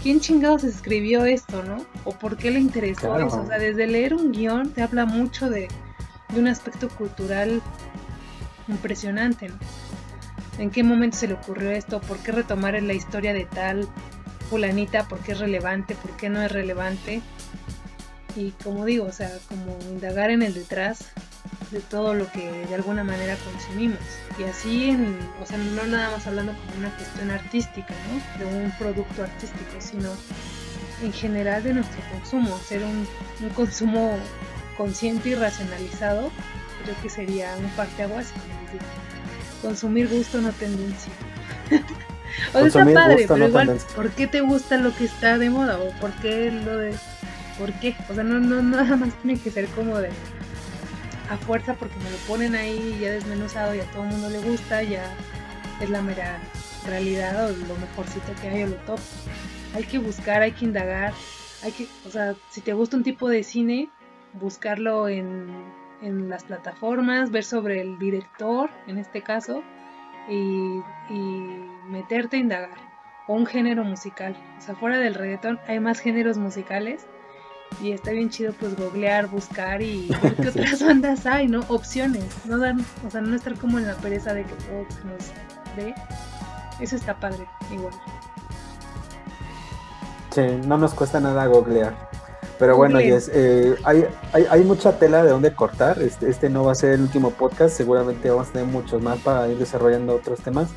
¿quién 0.02 0.20
chingados 0.20 0.64
escribió 0.64 1.26
esto, 1.26 1.64
no? 1.64 1.86
¿O 2.06 2.12
por 2.12 2.38
qué 2.38 2.52
le 2.52 2.60
interesó 2.60 3.20
eso? 3.20 3.42
O 3.42 3.48
sea, 3.48 3.60
desde 3.60 3.86
leer 3.86 4.14
un 4.14 4.32
guion 4.32 4.72
te 4.72 4.82
habla 4.82 5.06
mucho 5.06 5.50
de, 5.50 5.68
de 6.34 6.40
un 6.40 6.48
aspecto 6.48 6.88
cultural 6.90 7.62
impresionante, 8.68 9.50
¿no? 9.50 9.56
En 10.58 10.70
qué 10.72 10.84
momento 10.84 11.18
se 11.18 11.28
le 11.28 11.34
ocurrió 11.34 11.72
esto, 11.72 12.02
por 12.02 12.18
qué 12.20 12.32
retomar 12.32 12.82
la 12.82 12.94
historia 12.94 13.34
de 13.34 13.46
tal 13.46 13.88
fulanita, 14.50 15.08
por 15.08 15.20
qué 15.20 15.34
es 15.34 15.40
relevante, 15.40 15.96
por 15.96 16.16
qué 16.18 16.30
no 16.30 16.42
es 16.42 16.52
relevante. 16.52 17.22
Y 18.36 18.52
como 18.64 18.86
digo, 18.86 19.06
o 19.06 19.12
sea, 19.12 19.32
como 19.48 19.78
indagar 19.90 20.30
en 20.30 20.42
el 20.42 20.54
detrás 20.54 21.06
de 21.72 21.80
todo 21.80 22.14
lo 22.14 22.32
que 22.32 22.50
de 22.68 22.76
alguna 22.76 23.04
manera 23.04 23.36
consumimos. 23.38 24.00
Y 24.38 24.44
así, 24.44 24.90
en, 24.90 25.18
o 25.42 25.46
sea, 25.46 25.58
no 25.58 25.86
nada 25.86 26.12
más 26.12 26.28
hablando 26.28 26.54
como 26.54 26.80
una 26.80 26.96
cuestión 26.96 27.32
artística, 27.32 27.94
¿no? 28.10 28.46
De 28.46 28.64
un 28.64 28.72
producto 28.78 29.24
artístico, 29.24 29.80
sino 29.80 30.12
en 31.02 31.14
general 31.14 31.64
de 31.64 31.74
nuestro 31.74 32.02
consumo, 32.12 32.56
hacer 32.56 32.84
un, 32.84 33.08
un 33.42 33.50
consumo 33.56 34.18
consciente 34.78 35.30
y 35.30 35.36
racionalizado, 35.36 36.32
creo 36.84 36.96
que 37.02 37.10
sería 37.10 37.56
un 37.58 37.70
parteaguas, 37.72 38.32
como 38.32 38.62
les 38.64 38.74
digo 38.74 39.05
consumir 39.62 40.08
gusto, 40.10 40.42
no 40.42 40.52
tendencia. 40.52 41.12
o 42.54 42.70
sea, 42.70 42.84
está 42.84 42.86
padre, 42.94 43.26
pero 43.28 43.48
igual, 43.48 43.78
¿por 43.96 44.10
qué 44.12 44.28
te 44.28 44.42
gusta 44.42 44.78
lo 44.78 44.96
que 44.96 45.06
está 45.06 45.38
de 45.38 45.50
moda? 45.50 45.80
¿O 45.80 45.92
por 46.00 46.12
qué 46.14 46.52
lo 46.52 46.78
de.? 46.78 46.96
¿Por 47.60 47.72
qué? 47.74 47.96
O 48.10 48.14
sea, 48.14 48.24
no, 48.24 48.40
no, 48.40 48.62
nada 48.62 48.96
más 48.96 49.14
tiene 49.22 49.40
que 49.40 49.52
ser 49.52 49.68
como 49.68 49.98
de. 50.00 50.10
A 51.30 51.38
fuerza, 51.38 51.74
porque 51.74 51.96
me 51.98 52.12
lo 52.12 52.18
ponen 52.28 52.54
ahí 52.54 53.00
ya 53.02 53.12
desmenuzado 53.12 53.74
y 53.74 53.80
a 53.80 53.86
todo 53.86 54.04
el 54.04 54.10
mundo 54.10 54.30
le 54.30 54.40
gusta, 54.40 54.84
ya 54.84 55.12
es 55.82 55.90
la 55.90 56.02
mera 56.02 56.40
realidad 56.86 57.50
o 57.50 57.50
lo 57.50 57.76
mejorcito 57.78 58.32
que 58.42 58.48
hay 58.50 58.64
o 58.64 58.68
lo 58.68 58.76
top. 58.78 59.00
Hay 59.74 59.84
que 59.84 59.98
buscar, 59.98 60.42
hay 60.42 60.52
que 60.52 60.66
indagar, 60.66 61.14
hay 61.64 61.72
que, 61.72 61.88
o 62.08 62.12
sea, 62.12 62.36
si 62.50 62.62
te 62.62 62.74
gusta 62.74 62.96
un 62.96 63.04
tipo 63.04 63.28
de 63.28 63.44
cine, 63.44 63.90
buscarlo 64.34 65.10
en 65.10 65.48
en 66.02 66.30
las 66.30 66.44
plataformas, 66.44 67.32
ver 67.32 67.44
sobre 67.44 67.82
el 67.82 67.98
director, 67.98 68.70
en 68.88 68.98
este 68.98 69.22
caso, 69.22 69.64
y, 70.30 70.82
meterte 71.90 72.38
a 72.38 72.40
indagar. 72.40 72.78
O 73.28 73.34
un 73.34 73.46
género 73.46 73.84
musical. 73.84 74.36
O 74.58 74.62
sea, 74.62 74.76
fuera 74.76 75.00
del 75.00 75.16
reggaetón 75.16 75.60
hay 75.68 75.80
más 75.80 76.00
géneros 76.00 76.38
musicales. 76.38 77.06
Y 77.82 77.92
está 77.92 78.12
bien 78.12 78.30
chido 78.30 78.54
pues 78.54 78.76
googlear, 78.76 79.28
buscar 79.28 79.82
y 79.82 80.08
ver 80.24 80.36
qué 80.36 80.50
otras 80.50 80.84
bandas 80.84 81.26
hay, 81.26 81.48
¿no? 81.48 81.62
Opciones. 81.68 82.26
No 82.46 82.60
dar, 82.60 82.76
o 83.06 83.10
sea, 83.10 83.22
no 83.22 83.36
estar 83.36 83.56
como 83.56 83.80
en 83.80 83.88
la 83.88 83.96
pereza 83.96 84.34
de 84.34 84.44
que 84.44 84.54
todo 84.54 84.86
nos 85.06 85.32
ve. 85.76 85.96
Eso 86.80 86.96
está 86.96 87.20
padre, 87.20 87.48
igual. 87.72 87.94
Sí, 90.30 90.42
no 90.68 90.78
nos 90.78 90.94
cuesta 90.94 91.20
nada 91.20 91.48
googlear. 91.48 91.96
Pero 92.58 92.78
bueno, 92.78 93.00
Jess, 93.00 93.30
eh, 93.34 93.76
hay, 93.84 94.06
hay, 94.32 94.46
hay, 94.50 94.64
mucha 94.64 94.98
tela 94.98 95.24
de 95.24 95.32
donde 95.32 95.54
cortar. 95.54 96.02
Este, 96.02 96.30
este 96.30 96.50
no 96.50 96.64
va 96.64 96.72
a 96.72 96.76
ser 96.76 96.94
el 96.94 97.02
último 97.02 97.32
podcast. 97.32 97.76
Seguramente 97.76 98.30
vamos 98.30 98.48
a 98.48 98.52
tener 98.54 98.68
muchos 98.68 99.02
más 99.02 99.20
para 99.20 99.48
ir 99.50 99.58
desarrollando 99.58 100.16
otros 100.16 100.40
temas. 100.40 100.70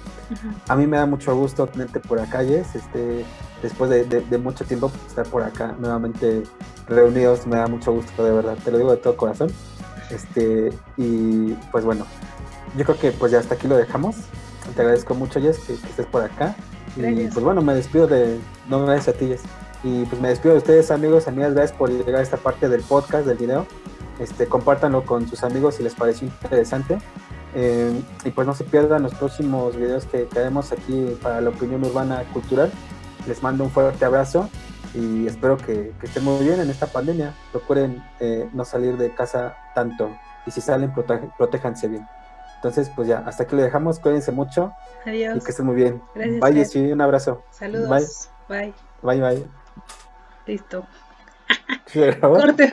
A 0.66 0.74
mí 0.74 0.86
me 0.88 0.96
da 0.96 1.06
mucho 1.06 1.34
gusto 1.36 1.66
tenerte 1.68 2.00
por 2.00 2.18
acá, 2.18 2.44
Jess. 2.44 2.74
Este, 2.74 3.24
después 3.62 3.90
de, 3.90 4.04
de, 4.04 4.38
mucho 4.38 4.64
tiempo 4.64 4.90
estar 5.06 5.26
por 5.26 5.44
acá 5.44 5.74
nuevamente 5.78 6.42
reunidos, 6.88 7.46
me 7.46 7.56
da 7.56 7.68
mucho 7.68 7.92
gusto, 7.92 8.24
de 8.24 8.32
verdad. 8.32 8.56
Te 8.64 8.72
lo 8.72 8.78
digo 8.78 8.90
de 8.90 8.96
todo 8.96 9.16
corazón. 9.16 9.50
Este, 10.10 10.72
y 10.96 11.52
pues 11.70 11.84
bueno, 11.84 12.06
yo 12.76 12.84
creo 12.84 12.98
que 12.98 13.12
pues 13.12 13.30
ya 13.30 13.38
hasta 13.38 13.54
aquí 13.54 13.68
lo 13.68 13.76
dejamos. 13.76 14.16
Te 14.74 14.82
agradezco 14.82 15.14
mucho, 15.14 15.40
Jess, 15.40 15.58
que, 15.60 15.74
estés 15.74 16.06
por 16.06 16.22
acá. 16.22 16.56
Y 16.96 17.28
pues 17.28 17.44
bueno, 17.44 17.62
me 17.62 17.74
despido 17.74 18.08
de. 18.08 18.40
No, 18.68 18.84
gracias 18.84 19.14
a 19.14 19.18
ti, 19.18 19.28
Jess. 19.28 19.42
Y 19.82 20.04
pues 20.06 20.20
me 20.20 20.28
despido 20.28 20.54
de 20.54 20.58
ustedes, 20.58 20.90
amigos, 20.90 21.28
amigas, 21.28 21.54
gracias 21.54 21.78
por 21.78 21.90
llegar 21.90 22.16
a 22.16 22.22
esta 22.22 22.36
parte 22.36 22.68
del 22.68 22.82
podcast, 22.82 23.26
del 23.26 23.38
video. 23.38 23.66
Este, 24.18 24.46
compártanlo 24.46 25.04
con 25.04 25.28
sus 25.28 25.44
amigos 25.44 25.76
si 25.76 25.82
les 25.82 25.94
pareció 25.94 26.26
interesante. 26.26 26.98
Eh, 27.54 28.02
y 28.24 28.30
pues 28.30 28.46
no 28.46 28.54
se 28.54 28.64
pierdan 28.64 29.02
los 29.02 29.14
próximos 29.14 29.76
videos 29.76 30.04
que, 30.06 30.28
haremos 30.32 30.72
aquí 30.72 31.16
para 31.22 31.40
la 31.40 31.50
opinión 31.50 31.84
urbana 31.84 32.24
cultural. 32.32 32.70
Les 33.26 33.42
mando 33.42 33.64
un 33.64 33.70
fuerte 33.70 34.04
abrazo 34.04 34.48
y 34.94 35.26
espero 35.26 35.56
que, 35.56 35.92
estén 36.02 36.24
muy 36.24 36.44
bien 36.44 36.60
en 36.60 36.70
esta 36.70 36.86
pandemia. 36.86 37.34
Procuren 37.52 38.02
eh, 38.20 38.48
no 38.52 38.64
salir 38.64 38.96
de 38.96 39.14
casa 39.14 39.56
tanto 39.74 40.10
y 40.46 40.50
si 40.50 40.60
salen, 40.60 40.92
protéjanse 41.36 41.88
bien. 41.88 42.06
Entonces, 42.56 42.90
pues 42.94 43.06
ya, 43.06 43.18
hasta 43.18 43.44
aquí 43.44 43.54
lo 43.54 43.62
dejamos. 43.62 44.00
Cuídense 44.00 44.32
mucho. 44.32 44.72
Adiós. 45.06 45.36
Y 45.36 45.40
que 45.40 45.50
estén 45.50 45.66
muy 45.66 45.76
bien. 45.76 46.02
Gracias. 46.14 46.40
Bye, 46.40 46.64
sí, 46.64 46.92
un 46.92 47.00
abrazo. 47.00 47.44
Saludos. 47.50 48.28
Bye. 48.48 48.74
Bye. 49.02 49.20
Bye, 49.20 49.20
bye. 49.20 49.57
Listo. 50.46 50.86
Corte. 52.20 52.72